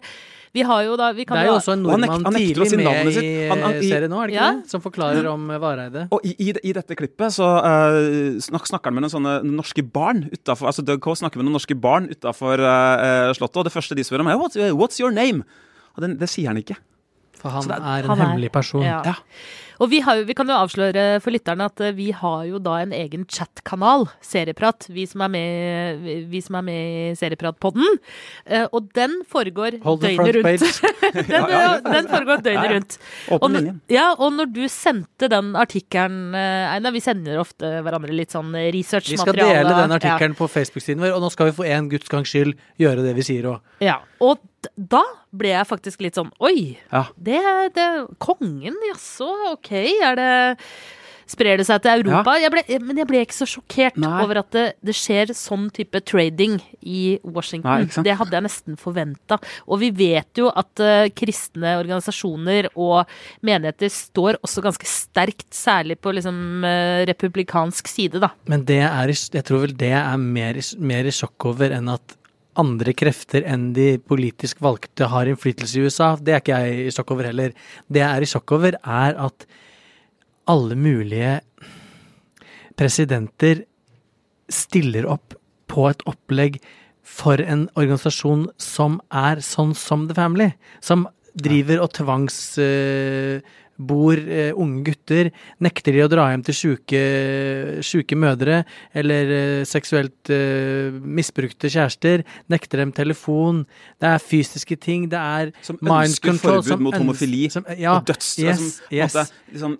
Vi 0.56 0.62
har 0.64 0.80
jo 0.82 0.94
da 0.96 1.10
vi 1.12 1.26
kan 1.28 1.36
Det 1.36 1.42
er 1.44 1.48
jo 1.50 1.56
også 1.58 1.72
en 1.74 1.82
nordmann 1.84 2.24
tidlig 2.32 2.70
si 2.70 2.76
med 2.80 3.12
sitt. 3.12 3.22
i 3.22 3.48
Han- 3.50 3.60
han- 3.60 3.74
i- 3.76 3.88
serien 3.90 4.08
nå, 4.10 4.16
er 4.22 4.26
det 4.26 4.32
ikke 4.34 4.40
Ja. 4.40 4.52
det? 4.56 4.70
Som 4.70 4.80
forklarer 4.80 5.26
om 5.30 5.50
eh, 5.50 5.58
Vareide. 5.58 6.08
Og 6.10 6.20
i, 6.24 6.34
i, 6.38 6.54
i 6.64 6.72
dette 6.72 6.96
klippet 6.96 7.30
så 7.36 7.44
uh, 7.60 8.40
snak, 8.40 8.64
snakker 8.66 8.88
han 8.88 8.94
med 8.94 9.02
noen 9.04 9.12
sånne 9.12 9.34
norske 9.44 9.84
barn 9.92 10.24
utafor 10.32 10.66
Altså 10.72 10.82
Doug 10.82 11.00
Coe 11.04 11.14
snakker 11.14 11.36
med 11.36 11.44
noen 11.44 11.58
norske 11.60 11.76
barn 11.78 12.08
utafor 12.08 12.56
Slottet, 13.36 13.56
og 13.60 13.64
det 13.68 13.72
første 13.74 13.94
de 13.94 14.02
spør 14.02 14.20
om, 14.24 14.28
er 14.28 14.36
what's, 14.40 14.56
what's 14.72 14.98
your 14.98 15.12
name? 15.12 15.44
Og 15.96 16.00
den, 16.02 16.16
det 16.16 16.30
sier 16.30 16.48
han 16.48 16.56
ikke. 16.56 16.76
For 17.38 17.50
han 17.50 17.62
det 17.68 17.76
er 17.76 18.02
en 18.02 18.08
han 18.08 18.18
er- 18.18 18.24
hemmelig 18.24 18.50
person. 18.50 18.82
Ja. 18.82 19.02
Ja. 19.04 19.14
Og 19.78 19.90
vi, 19.92 20.00
har 20.02 20.24
vi 20.26 20.34
kan 20.34 20.48
jo 20.50 20.56
avsløre 20.58 21.04
for 21.22 21.34
lytterne 21.34 21.68
at 21.70 21.82
eh, 21.84 21.94
vi 21.94 22.08
har 22.16 22.44
jo 22.48 22.58
da 22.62 22.78
en 22.82 22.94
egen 22.96 23.24
chatkanal, 23.30 24.08
Serieprat, 24.24 24.88
vi 24.90 25.04
som 25.06 25.22
er 25.26 25.30
med, 25.32 26.08
vi 26.32 26.40
som 26.42 26.58
er 26.58 26.66
med 26.66 26.80
i 26.80 27.12
Serieprat-podden. 27.18 27.98
Eh, 28.46 28.66
og 28.74 28.90
den 28.98 29.20
foregår 29.30 29.78
Hold 29.84 30.02
døgnet 30.02 30.40
rundt. 30.40 30.82
den, 31.30 31.48
den 31.86 32.10
foregår 32.10 32.42
døgnet 32.46 32.74
rundt. 32.74 32.98
Åpen 33.38 33.56
linje. 33.58 33.76
ja, 33.94 34.08
og 34.18 34.34
når 34.34 34.52
du 34.56 34.62
sendte 34.72 35.30
den 35.30 35.54
artikkelen, 35.58 36.34
eh, 36.34 36.74
Einar, 36.74 36.94
vi 36.96 37.04
sender 37.04 37.38
ofte 37.42 37.78
hverandre 37.86 38.14
litt 38.14 38.34
sånn 38.34 38.50
Vi 38.54 38.82
skal 38.82 39.34
dele 39.36 39.62
den 39.62 39.88
Ja. 39.88 39.96
artikkelen 39.98 40.34
på 40.38 40.50
Facebook-siden 40.50 41.02
vår, 41.04 41.14
og 41.14 41.22
nå 41.22 41.30
skal 41.32 41.50
vi 41.50 41.58
for 41.60 41.70
en 41.70 41.88
guds 41.92 42.10
gangs 42.10 42.34
skyld 42.34 42.56
gjøre 42.80 43.06
det 43.06 43.14
vi 43.18 43.26
sier 43.30 43.46
òg. 43.54 43.60
Ja, 43.84 44.00
og 44.20 44.42
da 44.74 45.02
ble 45.30 45.52
jeg 45.54 45.68
faktisk 45.70 46.02
litt 46.04 46.18
sånn 46.18 46.30
Oi, 46.42 46.78
Ja. 46.92 47.06
det, 47.16 47.40
det 47.76 47.88
Kongen, 48.22 48.78
jaså, 48.90 49.28
ok, 49.54 49.72
er 50.02 50.18
det 50.18 50.30
Sprer 51.28 51.58
det 51.60 51.66
seg 51.68 51.82
til 51.84 52.00
Europa? 52.00 52.38
Jeg 52.40 52.48
ble, 52.54 52.62
men 52.80 52.96
jeg 53.02 53.08
ble 53.10 53.20
ikke 53.20 53.36
så 53.36 53.44
sjokkert 53.44 53.98
Nei. 54.00 54.14
over 54.24 54.40
at 54.40 54.48
det, 54.56 54.62
det 54.80 54.94
skjer 54.96 55.34
sånn 55.36 55.66
type 55.76 56.00
trading 56.08 56.54
i 56.80 57.18
Washington. 57.20 57.84
Nei, 57.84 58.04
det 58.06 58.14
hadde 58.16 58.32
jeg 58.38 58.46
nesten 58.46 58.78
forventa. 58.80 59.36
Og 59.68 59.82
vi 59.82 59.90
vet 59.92 60.40
jo 60.40 60.48
at 60.48 60.80
uh, 60.80 61.04
kristne 61.12 61.74
organisasjoner 61.82 62.70
og 62.72 63.12
menigheter 63.44 63.92
står 63.92 64.40
også 64.40 64.64
ganske 64.64 64.88
sterkt, 64.88 65.50
særlig 65.52 65.98
på 66.00 66.16
liksom 66.16 66.64
uh, 66.64 67.04
republikansk 67.12 67.92
side, 67.92 68.24
da. 68.24 68.32
Men 68.48 68.64
det 68.64 68.80
er, 68.88 69.12
jeg 69.12 69.44
tror 69.44 69.66
vel 69.66 69.76
det 69.76 69.92
er 70.00 70.16
mer, 70.16 70.62
mer 70.80 71.12
i 71.12 71.12
sjokk 71.12 71.50
over 71.52 71.76
enn 71.76 71.92
at 71.92 72.16
andre 72.58 72.94
krefter 72.96 73.46
enn 73.46 73.70
de 73.76 73.96
politisk 74.02 74.60
valgte 74.64 75.08
har 75.12 75.30
innflytelse 75.30 75.78
i 75.78 75.86
USA. 75.86 76.12
Det 76.16 76.34
er 76.34 76.42
ikke 76.42 76.58
jeg 76.58 76.86
i 76.88 76.94
sjokk 76.94 77.12
over 77.14 77.28
heller. 77.30 77.54
Det 77.86 78.02
jeg 78.02 78.08
er 78.08 78.24
i 78.24 78.30
sjokk 78.30 78.54
over, 78.58 78.78
er 78.78 79.18
at 79.28 79.46
alle 80.48 80.78
mulige 80.78 81.38
presidenter 82.78 83.64
stiller 84.48 85.08
opp 85.10 85.36
på 85.68 85.88
et 85.90 86.02
opplegg 86.08 86.58
for 87.08 87.40
en 87.40 87.66
organisasjon 87.76 88.48
som 88.60 88.98
er 89.12 89.42
sånn 89.44 89.74
som 89.76 90.06
The 90.08 90.16
Family. 90.16 90.50
Som 90.84 91.06
driver 91.38 91.84
og 91.84 91.92
tvangsbor 93.78 94.18
eh, 94.18 94.52
unge 94.56 94.82
gutter. 94.84 95.30
Nekter 95.60 95.92
de 95.92 96.02
å 96.04 96.08
dra 96.08 96.28
hjem 96.30 96.42
til 96.44 96.54
sjuke, 97.82 98.16
mødre 98.16 98.64
eller 98.92 99.30
eh, 99.30 99.64
seksuelt 99.64 100.30
eh, 100.30 100.90
misbrukte 100.92 101.68
kjærester. 101.68 102.24
Nekter 102.48 102.78
dem 102.78 102.92
telefon. 102.92 103.66
Det 104.00 104.08
er 104.08 104.18
fysiske 104.18 104.76
ting. 104.76 105.08
Det 105.08 105.18
er 105.18 105.52
Som 105.62 105.78
mind 105.80 106.10
ønsker 106.10 106.30
control, 106.30 106.62
forbud 106.62 106.80
mot 106.80 106.94
homofili 106.94 107.50
som- 107.50 107.64
ja, 107.76 107.96
og 107.96 108.04
dødsstraff. 108.06 108.58
yes, 108.58 108.80
som, 108.80 108.96
yes. 108.96 109.32
liksom, 109.52 109.76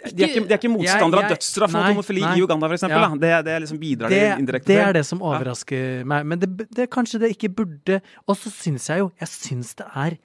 de, 0.00 0.24
er 0.24 0.28
ikke, 0.28 0.46
de 0.48 0.54
er 0.54 0.58
ikke 0.58 0.72
motstandere 0.72 1.24
av 1.24 1.34
dødsstraff 1.34 1.72
mot 1.74 1.84
homofili 1.90 2.22
nei. 2.22 2.38
i 2.38 2.42
Uganda, 2.42 2.66
f.eks. 2.70 2.82
Ja. 2.88 2.88
Ja. 2.88 3.08
Det, 3.20 3.44
det 3.44 3.60
liksom 3.66 3.78
bidrar 3.78 4.08
det, 4.08 4.20
de 4.20 4.40
indirekte 4.40 4.72
det 4.72 4.80
er 4.80 4.92
det 4.96 5.04
som 5.04 5.20
overrasker 5.20 6.06
meg. 6.08 6.24
Men 6.24 6.40
det, 6.40 6.48
det 6.72 6.88
kanskje 6.90 7.20
det 7.20 7.34
ikke 7.36 7.52
burde 7.52 8.00
Og 8.26 8.36
så 8.36 8.48
syns 8.48 8.88
jeg 8.88 9.02
jo 9.02 9.10
Jeg 9.20 9.28
syns 9.28 9.74
det 9.76 9.86
er 9.92 10.16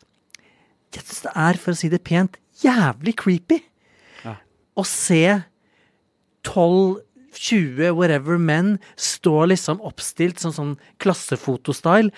Jeg 0.95 1.03
syns 1.03 1.21
det 1.25 1.34
er, 1.36 1.60
for 1.60 1.75
å 1.75 1.75
si 1.75 1.89
det 1.91 1.99
pent, 2.08 2.38
jævlig 2.65 3.15
creepy 3.21 3.62
Ja. 4.25 4.36
å 4.75 4.86
se 4.86 5.43
12-20 6.45 7.91
whatever 7.95 8.38
menn 8.41 8.78
stå 8.99 9.45
liksom 9.51 9.82
oppstilt 9.86 10.41
som 10.41 10.54
sånn 10.56 10.73
klassefotostyle 11.04 12.12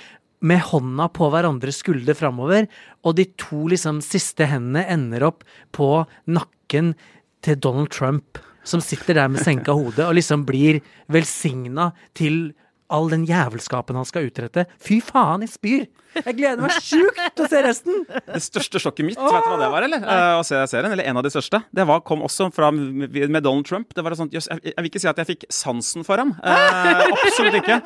med 0.46 0.62
hånda 0.70 1.08
på 1.16 1.32
hverandres 1.34 1.80
skulder 1.82 2.14
framover, 2.18 2.68
og 3.02 3.16
de 3.18 3.26
to 3.42 3.64
liksom 3.72 4.04
siste 4.06 4.46
hendene 4.46 4.84
ender 4.94 5.26
opp 5.32 5.44
på 5.74 6.06
nakken 6.30 6.94
til 7.42 7.58
Donald 7.58 7.90
Trump, 7.90 8.38
som 8.68 8.84
sitter 8.84 9.18
der 9.18 9.32
med 9.32 9.42
senka 9.42 9.74
hode 9.74 10.04
og 10.06 10.14
liksom 10.18 10.44
blir 10.46 10.82
velsigna 11.10 11.90
til 12.18 12.52
all 12.94 13.10
den 13.12 13.26
jævelskapen 13.28 13.98
han 14.00 14.08
skal 14.08 14.30
utrette. 14.30 14.66
Fy 14.84 15.00
faen, 15.04 15.44
jeg 15.44 15.52
spyr! 15.52 15.88
Jeg 16.18 16.34
gleder 16.38 16.64
meg 16.64 16.74
sjukt 16.82 17.20
til 17.36 17.46
å 17.46 17.50
se 17.52 17.60
resten! 17.62 17.98
Det 18.08 18.40
største 18.42 18.80
sjokket 18.82 19.06
mitt, 19.06 19.20
vet 19.20 19.44
du 19.44 19.50
hva 19.52 19.58
det 19.60 19.68
var, 19.74 19.86
eller? 19.86 20.06
Uh, 20.08 20.40
å 20.40 20.46
se 20.48 20.60
serien, 20.72 20.90
eller 20.96 21.06
en 21.10 21.20
av 21.20 21.26
de 21.26 21.32
største. 21.34 21.60
Det 21.76 21.86
var, 21.90 22.02
kom 22.08 22.24
også 22.26 22.48
fra 22.56 22.72
med, 22.74 23.38
Donald 23.46 23.68
Trump. 23.68 23.92
Det 23.94 24.06
var 24.06 24.16
et 24.16 24.22
sånt, 24.22 24.34
jeg, 24.34 24.46
jeg 24.48 24.78
vil 24.80 24.90
ikke 24.90 25.04
si 25.04 25.10
at 25.12 25.22
jeg 25.22 25.30
fikk 25.34 25.46
sansen 25.54 26.08
for 26.08 26.24
ham. 26.24 26.34
Uh, 26.40 27.04
absolutt 27.12 27.60
ikke. 27.60 27.80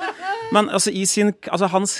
Men 0.56 0.70
altså, 0.70 0.94
i 0.96 1.04
sin, 1.10 1.34
altså, 1.50 1.72
hans 1.74 1.98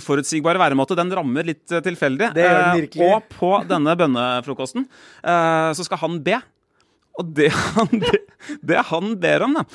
uforutsigbare 0.00 0.62
væremåte, 0.62 0.98
den 0.98 1.12
rammer 1.14 1.46
litt 1.46 1.70
eh, 1.74 1.84
tilfeldig. 1.84 2.32
Det 2.34 2.46
gjør 2.46 2.58
den 2.60 2.82
virkelig. 2.84 3.06
Uh, 3.06 3.14
og 3.14 3.30
på 3.36 3.52
denne 3.70 3.96
bønnefrokosten 4.00 4.88
så 5.20 5.84
skal 5.86 6.00
han 6.00 6.18
be. 6.24 6.40
Og 7.20 7.32
det 7.36 7.50
han, 7.52 7.90
det, 8.00 8.24
det 8.64 8.84
han 8.90 9.16
ber 9.20 9.44
om, 9.46 9.58
da 9.60 9.66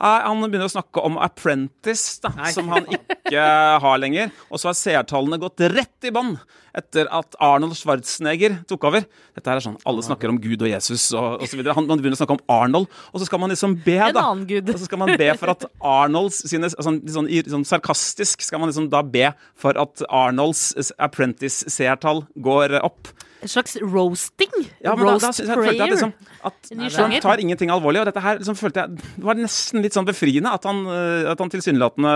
Han 0.00 0.42
begynner 0.44 0.68
å 0.68 0.74
snakke 0.74 1.02
om 1.06 1.18
Apprentice, 1.22 2.18
da, 2.24 2.32
som 2.54 2.68
han 2.72 2.88
ikke 2.90 3.46
har 3.84 4.02
lenger. 4.02 4.34
Og 4.50 4.60
så 4.60 4.70
har 4.70 4.78
seertallene 4.78 5.40
gått 5.42 5.64
rett 5.74 6.08
i 6.08 6.12
bånn 6.14 6.36
etter 6.74 7.06
at 7.14 7.36
Arnold 7.42 7.76
Schwarzenegger 7.78 8.56
tok 8.68 8.86
over. 8.88 9.04
Dette 9.36 9.50
her 9.50 9.60
er 9.60 9.64
sånn, 9.64 9.76
Alle 9.86 10.02
snakker 10.02 10.32
om 10.32 10.40
Gud 10.42 10.64
og 10.64 10.70
Jesus 10.70 11.06
og, 11.14 11.44
osv. 11.46 11.62
Han, 11.62 11.86
man 11.86 12.02
begynner 12.02 12.18
å 12.18 12.22
snakke 12.22 12.36
om 12.36 12.42
Arnold, 12.50 12.88
og 13.12 13.22
så 13.22 13.28
skal 13.28 13.42
man 13.42 13.54
liksom 13.54 13.76
be, 13.84 13.98
En 14.08 14.18
annen 14.18 14.46
gud. 14.50 14.72
Og 14.72 14.80
så 14.80 14.88
skal 14.88 15.00
man 15.04 15.14
be 15.20 15.30
for 15.38 15.54
at 15.54 15.68
Arnolds 15.78 16.42
sine 16.50 16.70
sånn, 16.72 16.98
sånn, 17.14 17.30
sånn 17.54 17.68
sarkastisk 17.68 18.42
skal 18.44 18.62
man 18.62 18.72
liksom 18.72 18.90
da 18.92 19.04
be 19.06 19.30
for 19.58 19.78
at 19.80 20.02
Arnolds 20.10 20.90
Apprentice-seertall 20.98 22.24
går 22.42 22.80
opp. 22.82 23.14
En 23.44 23.52
slags 23.52 23.76
roasting? 23.82 24.52
Ja, 24.80 24.94
men 24.96 25.04
da, 25.04 25.14
Roast 25.14 25.26
da, 25.26 25.32
da, 25.36 25.44
jeg, 25.44 25.58
følte 25.60 25.74
jeg 25.74 25.84
at, 25.84 25.94
liksom, 25.94 26.12
at 26.48 26.70
En 26.72 26.78
ny 26.80 26.90
Trump 26.94 27.16
tar 27.26 27.42
ingenting 27.44 27.72
alvorlig. 27.74 28.02
Og 28.02 28.08
dette 28.08 28.22
her 28.24 28.38
liksom, 28.40 28.56
følte 28.58 28.84
jeg 28.84 29.02
Det 29.04 29.24
var 29.28 29.40
nesten 29.40 29.84
litt 29.84 29.96
sånn 29.96 30.08
befriende 30.08 30.52
at 30.56 30.68
han, 30.68 30.84
øh, 30.88 31.32
at 31.32 31.42
han 31.44 31.52
tilsynelatende 31.52 32.14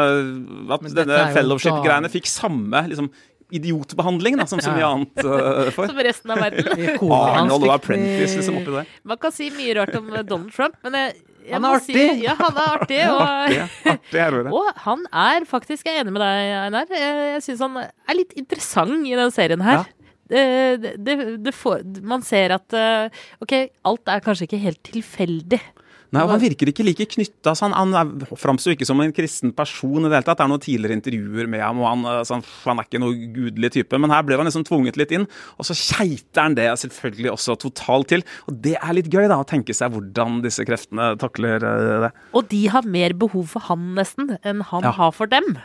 At 0.78 0.86
denne 0.96 1.24
fellowship-greiene 1.36 2.10
fikk 2.12 2.30
samme 2.32 2.86
liksom, 2.88 3.12
idiotbehandling 3.54 4.36
da, 4.38 4.46
som 4.48 4.60
så 4.60 4.72
mye 4.74 4.88
annet 4.88 5.24
uh, 5.24 5.70
for. 5.72 5.88
Som 5.90 6.00
resten 6.04 6.34
av 6.34 6.42
verden. 6.42 6.98
Arnold 7.12 7.64
og 7.64 7.74
Apprentice 7.78 8.36
liksom 8.40 8.60
oppi 8.60 8.74
der. 8.74 8.92
Man 9.08 9.20
kan 9.22 9.34
si 9.34 9.48
mye 9.54 9.78
rart 9.80 9.96
om 9.98 10.10
eh, 10.12 10.24
Donald 10.26 10.52
Trump, 10.52 10.76
men 10.84 10.98
jeg, 10.98 11.14
jeg 11.48 11.56
Han 11.56 11.64
er 11.64 11.78
er 11.78 11.84
Si, 11.86 11.94
artig. 11.96 12.24
ja, 12.26 12.34
han 12.36 12.58
er 12.60 12.74
artig. 12.74 12.98
Og, 13.14 13.22
Artig, 13.24 13.62
artig 13.94 14.20
er 14.20 14.36
og 14.52 14.82
han 14.84 15.06
er 15.08 15.46
faktisk 15.48 15.88
Jeg 15.88 15.96
er 15.96 16.02
enig 16.04 16.12
med 16.12 16.20
deg, 16.20 16.50
Einar. 16.66 16.92
Jeg, 16.92 17.22
jeg 17.32 17.44
syns 17.46 17.64
han 17.64 17.78
er 17.80 18.18
litt 18.18 18.36
interessant 18.36 19.08
i 19.08 19.16
den 19.16 19.32
serien 19.32 19.64
her. 19.64 19.88
Det, 20.28 20.94
det, 21.00 21.16
det 21.44 21.54
får, 21.56 21.84
man 22.04 22.22
ser 22.26 22.52
at 22.58 22.72
eh, 22.76 23.08
OK, 23.40 23.54
alt 23.88 24.08
er 24.12 24.20
kanskje 24.24 24.44
ikke 24.48 24.60
helt 24.60 24.82
tilfeldig. 24.84 25.60
Nei, 26.08 26.22
og 26.24 26.30
Han 26.32 26.40
virker 26.40 26.70
ikke 26.70 26.84
like 26.86 27.04
knytta. 27.12 27.52
Han, 27.60 27.74
han 27.76 27.90
er- 28.00 28.30
framstår 28.40 28.72
ikke 28.72 28.86
som 28.88 28.96
en 29.04 29.10
kristen 29.12 29.50
person. 29.52 30.06
i 30.06 30.08
Det 30.08 30.14
hele 30.16 30.24
tatt. 30.24 30.38
Det 30.40 30.44
er 30.46 30.48
noen 30.48 30.62
tidligere 30.64 30.96
intervjuer 30.96 31.50
med 31.52 31.60
ham, 31.60 31.82
og 31.82 31.88
han, 31.90 32.04
øh, 32.08 32.22
sånn, 32.24 32.40
han 32.64 32.80
er 32.80 32.86
ikke 32.88 33.00
noen 33.02 33.26
gudelig 33.36 33.70
type. 33.74 33.98
Men 34.00 34.14
her 34.14 34.22
ble 34.24 34.38
han 34.40 34.48
liksom 34.48 34.64
tvunget 34.64 34.96
litt 34.96 35.12
inn, 35.12 35.26
og 35.60 35.68
så 35.68 35.76
keiter 35.76 36.46
han 36.46 36.56
det 36.56 36.64
selvfølgelig 36.80 37.32
også 37.34 37.58
totalt 37.60 38.08
til. 38.14 38.24
Og 38.48 38.56
det 38.64 38.78
er 38.80 38.96
litt 38.96 39.10
gøy, 39.12 39.28
da, 39.28 39.36
å 39.36 39.48
tenke 39.48 39.76
seg 39.76 39.92
hvordan 39.92 40.40
disse 40.46 40.64
kreftene 40.64 41.10
takler 41.20 41.60
det. 41.60 42.12
Og 42.32 42.48
de 42.48 42.62
har 42.72 42.88
mer 42.88 43.12
behov 43.12 43.44
for 43.52 43.68
han 43.68 43.90
nesten 44.00 44.32
enn 44.40 44.64
han 44.72 44.88
Ja. 44.88 44.92
har 44.96 45.12
for 45.12 45.26
dem. 45.28 45.58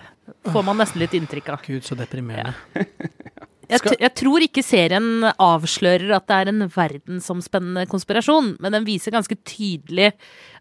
Får 0.51 0.63
man 0.67 0.75
nesten 0.83 0.99
litt 0.99 1.15
inntrykk 1.15 1.53
av. 1.55 1.63
Gud, 1.63 1.87
så 1.87 1.95
deprimerende. 1.95 2.55
Jeg, 3.71 3.79
t 3.83 3.93
jeg 3.95 4.11
tror 4.19 4.43
ikke 4.43 4.63
serien 4.65 5.23
avslører 5.31 6.11
at 6.17 6.25
det 6.27 6.39
er 6.39 6.51
en 6.51 6.65
verdensomspennende 6.73 7.85
konspirasjon, 7.91 8.53
men 8.63 8.75
den 8.75 8.87
viser 8.87 9.15
ganske 9.15 9.37
tydelig 9.47 10.11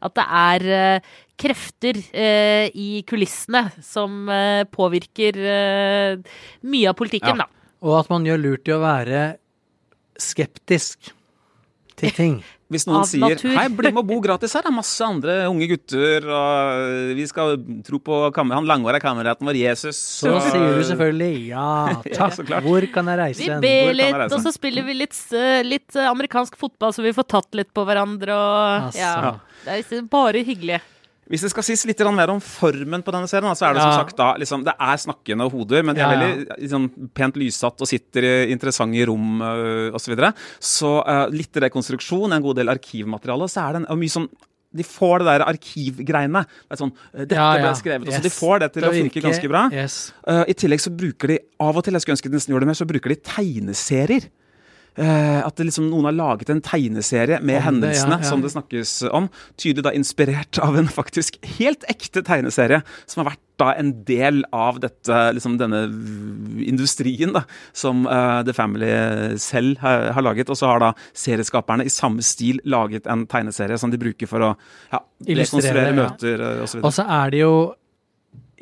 at 0.02 0.14
det 0.18 0.26
er 0.42 0.66
uh, 0.70 1.16
krefter 1.42 1.98
uh, 1.98 2.66
i 2.70 3.02
kulissene 3.08 3.64
som 3.82 4.30
uh, 4.30 4.62
påvirker 4.70 5.40
mye 6.62 6.92
av 6.92 6.98
politikken, 6.98 7.42
Ja. 7.42 7.46
da. 7.46 7.66
Og 7.82 7.98
at 7.98 8.12
man 8.12 8.26
gjør 8.28 8.38
lurt 8.38 8.68
i 8.70 8.76
å 8.76 8.82
være 8.82 9.22
skeptisk 10.22 11.10
til 12.02 12.12
ting. 12.22 12.34
Hvis 12.72 12.86
noen 12.88 13.02
Av 13.02 13.08
sier 13.08 13.34
natur. 13.36 13.50
'hei, 13.52 13.66
bli 13.68 13.90
med 13.92 14.00
og 14.00 14.06
bo 14.08 14.16
gratis 14.24 14.54
her', 14.56 14.64
det 14.64 14.70
er 14.70 14.76
masse 14.78 15.04
andre 15.04 15.34
unge 15.50 15.66
gutter, 15.68 16.24
og 16.24 17.16
vi 17.18 17.26
skal 17.28 17.58
tro 17.84 17.98
på 18.00 18.20
han 18.32 18.64
langåra 18.64 18.96
kameraten 19.02 19.44
vår 19.44 19.58
Jesus 19.60 19.98
Så 20.00 20.32
og- 20.32 20.40
sier 20.46 20.78
du 20.78 20.82
selvfølgelig 20.88 21.48
ja, 21.50 21.66
takk. 22.16 22.48
Ja. 22.48 22.60
Hvor 22.64 22.86
kan 22.94 23.10
jeg 23.12 23.20
reise 23.20 23.44
hen? 23.50 23.60
ber 23.60 23.92
litt, 23.92 24.16
og 24.32 24.40
så 24.40 24.54
spiller 24.56 24.86
vi 24.88 24.94
litt, 25.02 25.18
eh, 25.36 25.60
litt 25.68 25.94
eh, 26.00 26.08
amerikansk 26.08 26.56
fotball, 26.56 26.96
så 26.96 27.04
vi 27.04 27.12
får 27.12 27.28
tatt 27.28 27.54
litt 27.60 27.72
på 27.76 27.84
hverandre 27.84 28.32
og 28.32 28.88
Altså. 28.88 28.98
Ja. 29.04 29.36
Det 29.66 29.84
er 29.92 30.08
bare 30.10 30.40
hyggelig. 30.42 30.80
Hvis 31.30 31.44
det 31.46 31.52
skal 31.52 31.64
sies 31.64 31.84
litt 31.86 32.00
mer 32.12 32.32
om 32.32 32.40
formen 32.42 33.02
på 33.04 33.12
denne 33.14 33.30
serien, 33.30 33.54
så 33.54 33.68
er 33.68 33.76
det 33.76 33.82
som 33.84 33.94
sagt 34.02 34.16
da 34.18 34.32
liksom, 34.42 34.64
Det 34.66 34.74
er 34.74 34.96
snakkende 34.98 35.46
hoder, 35.52 35.84
men 35.86 35.94
de 35.94 36.02
er 36.02 36.10
Ja, 36.10 36.12
ja. 36.12 36.18
veldig 36.18 36.56
liksom, 36.58 36.88
pent 37.14 37.36
lyssatt 37.38 37.80
og 37.80 37.88
sitter 37.88 38.26
i 38.26 38.32
interessante 38.52 39.06
rom 39.06 39.40
øh, 39.40 39.94
osv. 39.94 40.02
Så, 40.02 40.10
videre. 40.10 40.32
så 40.58 40.90
øh, 41.06 41.26
litt 41.32 41.56
rekonstruksjon, 41.56 42.32
en 42.32 42.42
god 42.42 42.58
del 42.58 42.72
arkivmateriale, 42.74 43.48
så 43.48 43.68
er 43.68 43.78
det 43.78 43.84
en, 43.84 43.98
mye 44.02 44.12
sånn 44.12 44.28
de 44.72 44.84
får 44.88 45.20
det 45.20 45.26
der 45.28 45.42
arkivgreiene. 45.44 46.42
Det 46.48 46.74
er 46.74 46.80
sånn, 46.80 46.92
øh, 47.12 47.24
Dette 47.26 47.36
Ja, 47.36 47.48
ja. 47.58 47.64
ble 47.66 47.72
skrevet, 47.76 48.08
og 48.08 48.14
så 48.16 48.22
De 48.24 48.32
får 48.32 48.62
det 48.62 48.72
til 48.72 48.86
å 48.88 48.92
funke 48.92 49.24
ganske 49.28 49.50
bra. 49.52 49.66
Yes. 49.72 49.96
Uh, 50.24 50.44
I 50.48 50.54
tillegg 50.56 50.80
så 50.80 50.92
bruker 50.96 51.34
de 51.34 51.38
av 51.60 51.76
og 51.76 51.84
til, 51.84 51.92
jeg 51.92 52.04
skulle 52.04 52.16
ønske 52.16 52.32
de 52.32 52.38
nesten 52.38 52.54
gjorde 52.54 52.64
det 52.64 52.72
mer, 52.72 52.80
så 52.80 52.88
bruker 52.88 53.12
de 53.12 53.18
tegneserier. 53.20 54.30
Uh, 54.92 55.40
at 55.40 55.56
det 55.56 55.70
liksom, 55.70 55.86
noen 55.88 56.04
har 56.10 56.16
laget 56.18 56.50
en 56.52 56.60
tegneserie 56.60 57.38
med 57.40 57.40
Om 57.40 57.48
det, 57.48 57.54
ja, 57.54 57.64
hendelsene 57.64 58.18
ja. 58.20 58.28
som 58.28 58.42
det 58.44 58.50
snakkes 58.52 58.90
om. 59.08 59.30
Tydelig 59.56 59.86
da 59.86 59.94
inspirert 59.96 60.60
av 60.60 60.76
en 60.76 60.90
faktisk 60.92 61.38
helt 61.56 61.86
ekte 61.88 62.20
tegneserie, 62.26 62.82
som 63.08 63.22
har 63.22 63.32
vært 63.32 63.40
da 63.62 63.70
en 63.78 63.92
del 64.04 64.42
av 64.52 64.82
dette, 64.82 65.18
liksom 65.36 65.56
denne 65.60 65.84
industrien 66.66 67.32
da, 67.32 67.44
som 67.76 68.04
uh, 68.04 68.42
The 68.44 68.52
Family 68.56 68.92
selv 69.40 69.80
har, 69.80 70.10
har 70.16 70.28
laget. 70.28 70.52
Og 70.52 70.60
så 70.60 70.68
har 70.68 70.84
da 70.84 70.92
serieskaperne 71.16 71.88
i 71.88 71.92
samme 71.92 72.24
stil 72.26 72.60
laget 72.68 73.08
en 73.08 73.24
tegneserie 73.30 73.80
som 73.80 73.92
de 73.92 74.00
bruker 74.02 74.28
for 74.28 74.44
å 74.44 74.54
ja, 74.92 75.00
Illustrere, 75.24 75.88
rekonstruere 75.88 75.88
ja. 75.88 75.98
møter 76.02 76.44
uh, 76.44 76.64
osv. 76.66 76.84
Og 76.84 76.92
så 76.92 77.08
er 77.08 77.32
det 77.32 77.44
jo 77.44 77.54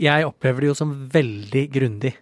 Jeg 0.00 0.24
opplever 0.30 0.62
det 0.62 0.70
jo 0.70 0.78
som 0.78 0.92
veldig 1.12 1.70
grundig. 1.74 2.14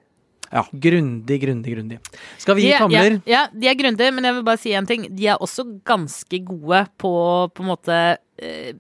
Ja. 0.53 0.63
Grundig, 0.73 1.41
grundig, 1.43 1.75
grundig. 1.77 1.99
Skal 2.39 2.55
vi 2.57 2.63
gi 2.63 2.73
er- 2.73 2.79
tomler? 2.87 3.19
Ja, 3.27 3.33
ja, 3.35 3.43
de 3.53 3.69
er 3.69 3.75
grundige, 3.77 4.13
men 4.15 4.25
jeg 4.25 4.35
vil 4.39 4.45
bare 4.45 4.59
si 4.63 4.73
en 4.73 4.87
ting. 4.89 5.09
De 5.15 5.27
er 5.29 5.37
også 5.45 5.67
ganske 5.85 6.41
gode 6.45 6.87
på 6.99 7.09
å 7.13 7.51
på 7.53 7.63
en 7.67 7.69
måte 7.75 7.99
eh, 8.41 8.73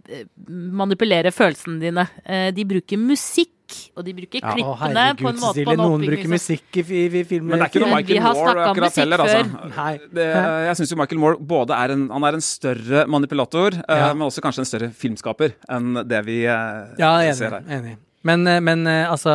manipulere 0.49 1.33
følelsene 1.35 1.81
dine. 1.83 2.07
Eh, 2.25 2.51
de 2.57 2.65
bruker 2.65 2.97
musikk, 3.01 3.53
og 3.99 4.05
de 4.07 4.15
bruker 4.17 4.41
Ja, 4.41 4.49
å, 4.49 4.55
klippene 4.57 5.03
på 5.19 5.29
en 5.29 5.37
måte 5.43 5.53
på 5.53 5.53
Cecilie. 5.59 5.77
Noen 5.77 6.07
bruker 6.09 6.31
musikk 6.33 6.79
i, 6.81 6.85
i, 6.89 7.03
i 7.21 7.25
filmer. 7.29 7.51
Men 7.53 7.59
det 7.61 7.67
er 7.67 7.73
ikke 7.75 7.83
noe 7.85 7.99
Michael 7.99 8.23
Moore 8.25 8.65
akkurat 8.71 8.97
heller, 9.03 9.25
altså. 9.27 10.03
Det, 10.17 10.27
jeg 10.71 10.79
syns 10.81 10.95
jo 10.95 11.01
Michael 11.03 11.21
Moore 11.21 11.37
både 11.53 11.77
er 11.77 11.93
en, 11.99 12.07
han 12.15 12.25
er 12.31 12.39
en 12.41 12.45
større 12.49 13.05
manipulator, 13.13 13.77
eh, 13.85 13.99
Ja. 14.07 14.13
men 14.15 14.25
også 14.31 14.41
kanskje 14.45 14.65
en 14.65 14.71
større 14.73 14.89
filmskaper 14.97 15.53
enn 15.69 16.01
det 16.09 16.25
vi 16.25 16.39
eh, 16.47 16.95
Ja, 16.99 17.19
enig. 17.21 17.35
ser 17.37 17.59
her. 17.59 17.67
enig. 17.69 17.99
Men, 18.29 18.47
eh, 18.51 18.61
men 18.61 18.85
eh, 18.91 19.07
altså 19.09 19.33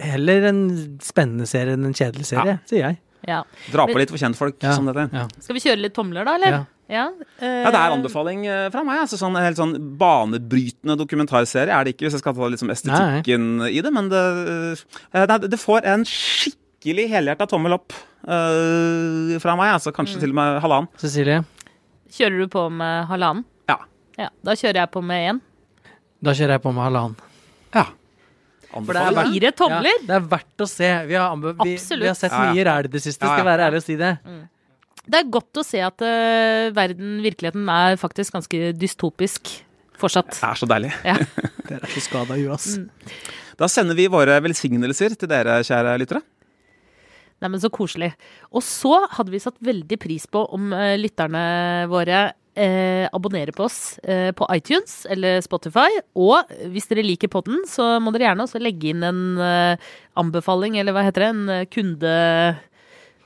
Heller 0.00 0.48
en 0.50 0.60
spennende 1.04 1.46
serie 1.50 1.76
enn 1.76 1.84
en 1.90 1.96
kjedelig 1.96 2.26
serie, 2.32 2.58
sier 2.68 2.86
jeg. 2.88 3.00
Ja. 3.28 3.42
Dra 3.70 3.84
på 3.90 3.98
litt 4.00 4.08
for 4.12 4.16
kjentfolk, 4.20 4.56
Ja. 4.64 4.72
som 4.72 4.86
dette. 4.88 5.08
Ja. 5.12 5.26
Skal 5.44 5.54
vi 5.58 5.60
kjøre 5.60 5.82
litt 5.84 5.94
tomler, 5.96 6.24
da, 6.24 6.34
eller? 6.40 6.54
Ja. 6.56 6.60
Ja, 6.90 7.04
eh, 7.38 7.60
Ja, 7.62 7.70
det 7.70 7.78
er 7.78 7.92
anbefaling 7.94 8.46
eh, 8.50 8.68
fra 8.74 8.80
meg. 8.82 8.98
Altså 9.04 9.14
sånn 9.20 9.36
Helt 9.38 9.56
sånn 9.60 9.76
banebrytende 10.00 10.96
dokumentarserie 10.98 11.70
er 11.70 11.84
det 11.86 11.92
ikke, 11.94 12.08
hvis 12.08 12.16
jeg 12.16 12.22
skal 12.24 12.34
ta 12.34 12.48
liksom 12.50 12.72
estetikken 12.74 13.44
i 13.68 13.78
det, 13.84 13.92
men 13.94 14.08
det, 14.10 14.22
det, 15.14 15.36
det 15.52 15.60
får 15.60 15.86
en 15.86 16.02
skikkelig 16.08 17.04
helhjerta 17.12 17.46
tommel 17.52 17.76
opp 17.78 17.92
eh, 18.26 19.38
fra 19.38 19.54
meg. 19.60 19.76
Altså 19.76 19.92
kanskje 19.94 20.16
Mm. 20.18 20.20
til 20.24 20.30
og 20.34 20.38
med 20.40 20.60
halvannen. 20.64 20.88
Cecilie, 20.98 21.44
Kjører 22.10 22.40
du 22.42 22.48
på 22.50 22.64
med 22.74 23.06
halvannen? 23.06 23.44
Ja. 23.70 23.76
Ja, 24.18 24.28
da 24.42 24.56
kjører 24.58 24.80
jeg 24.82 24.90
på 24.90 25.02
med 25.06 25.28
én. 25.30 25.40
da 26.20 26.32
kjører 26.34 26.56
jeg 26.58 26.62
på 26.64 26.72
med 26.74 26.82
halvannen. 26.90 27.16
Ja. 27.74 27.86
For 28.70 28.94
det 28.94 29.00
er 29.02 29.16
verdt- 29.16 29.32
Fire 29.34 29.50
tomler? 29.58 29.88
Ja, 29.90 30.06
det 30.06 30.14
er 30.14 30.26
verdt 30.30 30.62
å 30.62 30.66
se. 30.70 30.88
Vi 31.08 31.16
har, 31.18 31.34
vi, 31.42 31.72
vi 31.74 32.06
har 32.06 32.14
sett 32.14 32.30
Ja, 32.30 32.44
ja. 32.46 32.52
mye 32.54 32.64
ræl 32.68 32.86
i 32.86 32.92
det 32.92 33.02
siste, 33.02 33.26
skal 33.26 33.46
være 33.48 33.66
ærlig 33.66 33.80
og 33.82 33.86
si 33.88 33.96
det. 33.98 34.12
Det 35.10 35.18
er 35.18 35.30
godt 35.32 35.58
å 35.58 35.64
se 35.66 35.80
at 35.82 36.04
uh, 36.04 36.70
verden, 36.76 37.16
virkeligheten, 37.24 37.66
er 37.72 37.96
faktisk 37.98 38.36
ganske 38.36 38.70
dystopisk 38.78 39.50
fortsatt. 39.98 40.30
Det 40.36 40.46
er 40.52 40.60
så 40.60 40.68
deilig. 40.70 40.92
Ja. 41.02 41.16
Dere 41.70 41.82
er 41.82 41.94
så 41.96 42.02
skada 42.04 42.36
i 42.38 42.44
huet, 42.46 42.54
ass. 42.60 42.76
Da 43.58 43.66
sender 43.68 43.98
vi 43.98 44.06
våre 44.12 44.38
velsignelser 44.44 45.16
til 45.18 45.28
dere, 45.28 45.58
kjære 45.66 45.96
lyttere. 46.00 46.22
Nei, 47.40 47.48
men 47.48 47.60
så 47.60 47.70
koselig. 47.72 48.12
Og 48.52 48.62
så 48.64 48.94
hadde 49.16 49.32
vi 49.32 49.40
satt 49.42 49.56
veldig 49.64 49.98
pris 50.00 50.26
på 50.30 50.44
om 50.54 50.70
uh, 50.76 50.94
lytterne 51.00 51.42
våre 51.90 52.28
eh, 52.60 53.08
abonnere 53.16 53.54
på 53.56 53.64
oss 53.66 53.98
eh, 54.04 54.30
på 54.36 54.46
iTunes 54.54 55.02
eller 55.10 55.40
Spotify. 55.44 55.88
Og 56.20 56.52
hvis 56.72 56.88
dere 56.90 57.06
liker 57.06 57.32
podden, 57.32 57.64
så 57.70 57.94
må 58.02 58.12
dere 58.14 58.30
gjerne 58.30 58.46
også 58.46 58.62
legge 58.62 58.92
inn 58.92 59.04
en 59.06 59.22
eh, 59.40 59.90
anbefaling, 60.20 60.78
eller 60.80 60.96
hva 60.96 61.06
heter 61.08 61.26
det? 61.26 61.34
En 61.34 61.44
eh, 61.56 61.68
kunde... 61.72 62.16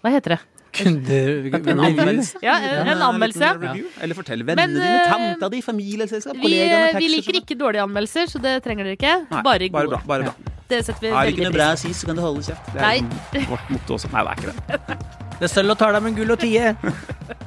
Hva 0.04 0.12
heter 0.12 0.36
det? 0.36 0.42
Kunder 0.74 1.28
En 1.54 1.80
anmeldelse. 1.80 2.38
Ja, 2.42 2.56
en, 2.58 2.88
en 2.88 3.02
anmeldelse. 3.02 3.50
Ja. 3.62 3.74
Eller 4.02 4.18
fortell 4.18 4.42
vennene 4.42 4.66
Men, 4.66 4.74
dine, 4.74 4.96
eh, 5.04 5.12
tanta 5.12 5.50
di, 5.52 5.60
familieselskap, 5.62 6.34
Vi, 6.34 6.42
kollegaene, 6.42 6.88
eh, 6.90 6.98
vi 6.98 7.10
liker 7.12 7.38
ikke 7.40 7.56
dårlige 7.60 7.84
anmeldelser, 7.86 8.32
så 8.32 8.42
det 8.42 8.56
trenger 8.66 8.88
dere 8.88 8.98
ikke. 8.98 9.14
Nei, 9.30 9.44
bare 9.46 9.70
bare 9.70 9.86
gode. 9.86 9.94
bra. 9.94 10.02
Bare 10.08 10.28
bra. 10.30 10.58
Det 10.68 10.80
setter 10.86 11.06
vi 11.06 11.12
Har 11.12 11.30
ikke 11.30 11.46
noe 11.46 11.54
bra 11.54 11.70
å 11.74 11.78
si, 11.78 11.92
så 11.94 12.08
kan 12.08 12.18
du 12.18 12.24
holde 12.24 12.42
kjeft. 12.46 12.72
Det 12.72 12.80
er 12.80 13.04
Nei. 13.04 13.46
vårt 13.52 13.70
motto 13.70 13.98
også. 13.98 14.10
Nei, 14.14 14.24
det 14.24 14.32
er 14.32 14.40
ikke 14.40 14.50
det. 14.50 14.98
Det 15.38 15.48
er 15.48 15.52
sølv 15.52 15.76
og 15.76 15.86
deg 15.86 16.04
men 16.08 16.18
gull 16.18 16.34
og 16.34 16.42
tie. 16.42 16.74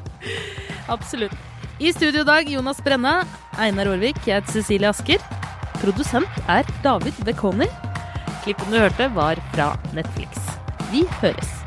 Absolutt. 0.96 1.57
I 1.80 1.92
studio 1.94 2.22
i 2.22 2.26
dag 2.26 2.50
Jonas 2.50 2.80
Brenna, 2.82 3.20
Einar 3.62 3.86
Aarvik, 3.92 4.18
jeg 4.26 4.40
heter 4.40 4.56
Cecilie 4.56 4.90
Asker. 4.90 5.22
Produsent 5.78 6.40
er 6.50 6.66
David 6.82 7.22
Bekoni. 7.28 7.70
Klippen 8.42 8.74
du 8.74 8.80
hørte, 8.82 9.12
var 9.14 9.38
fra 9.54 9.70
Netflix. 9.94 10.42
Vi 10.90 11.06
høres. 11.22 11.67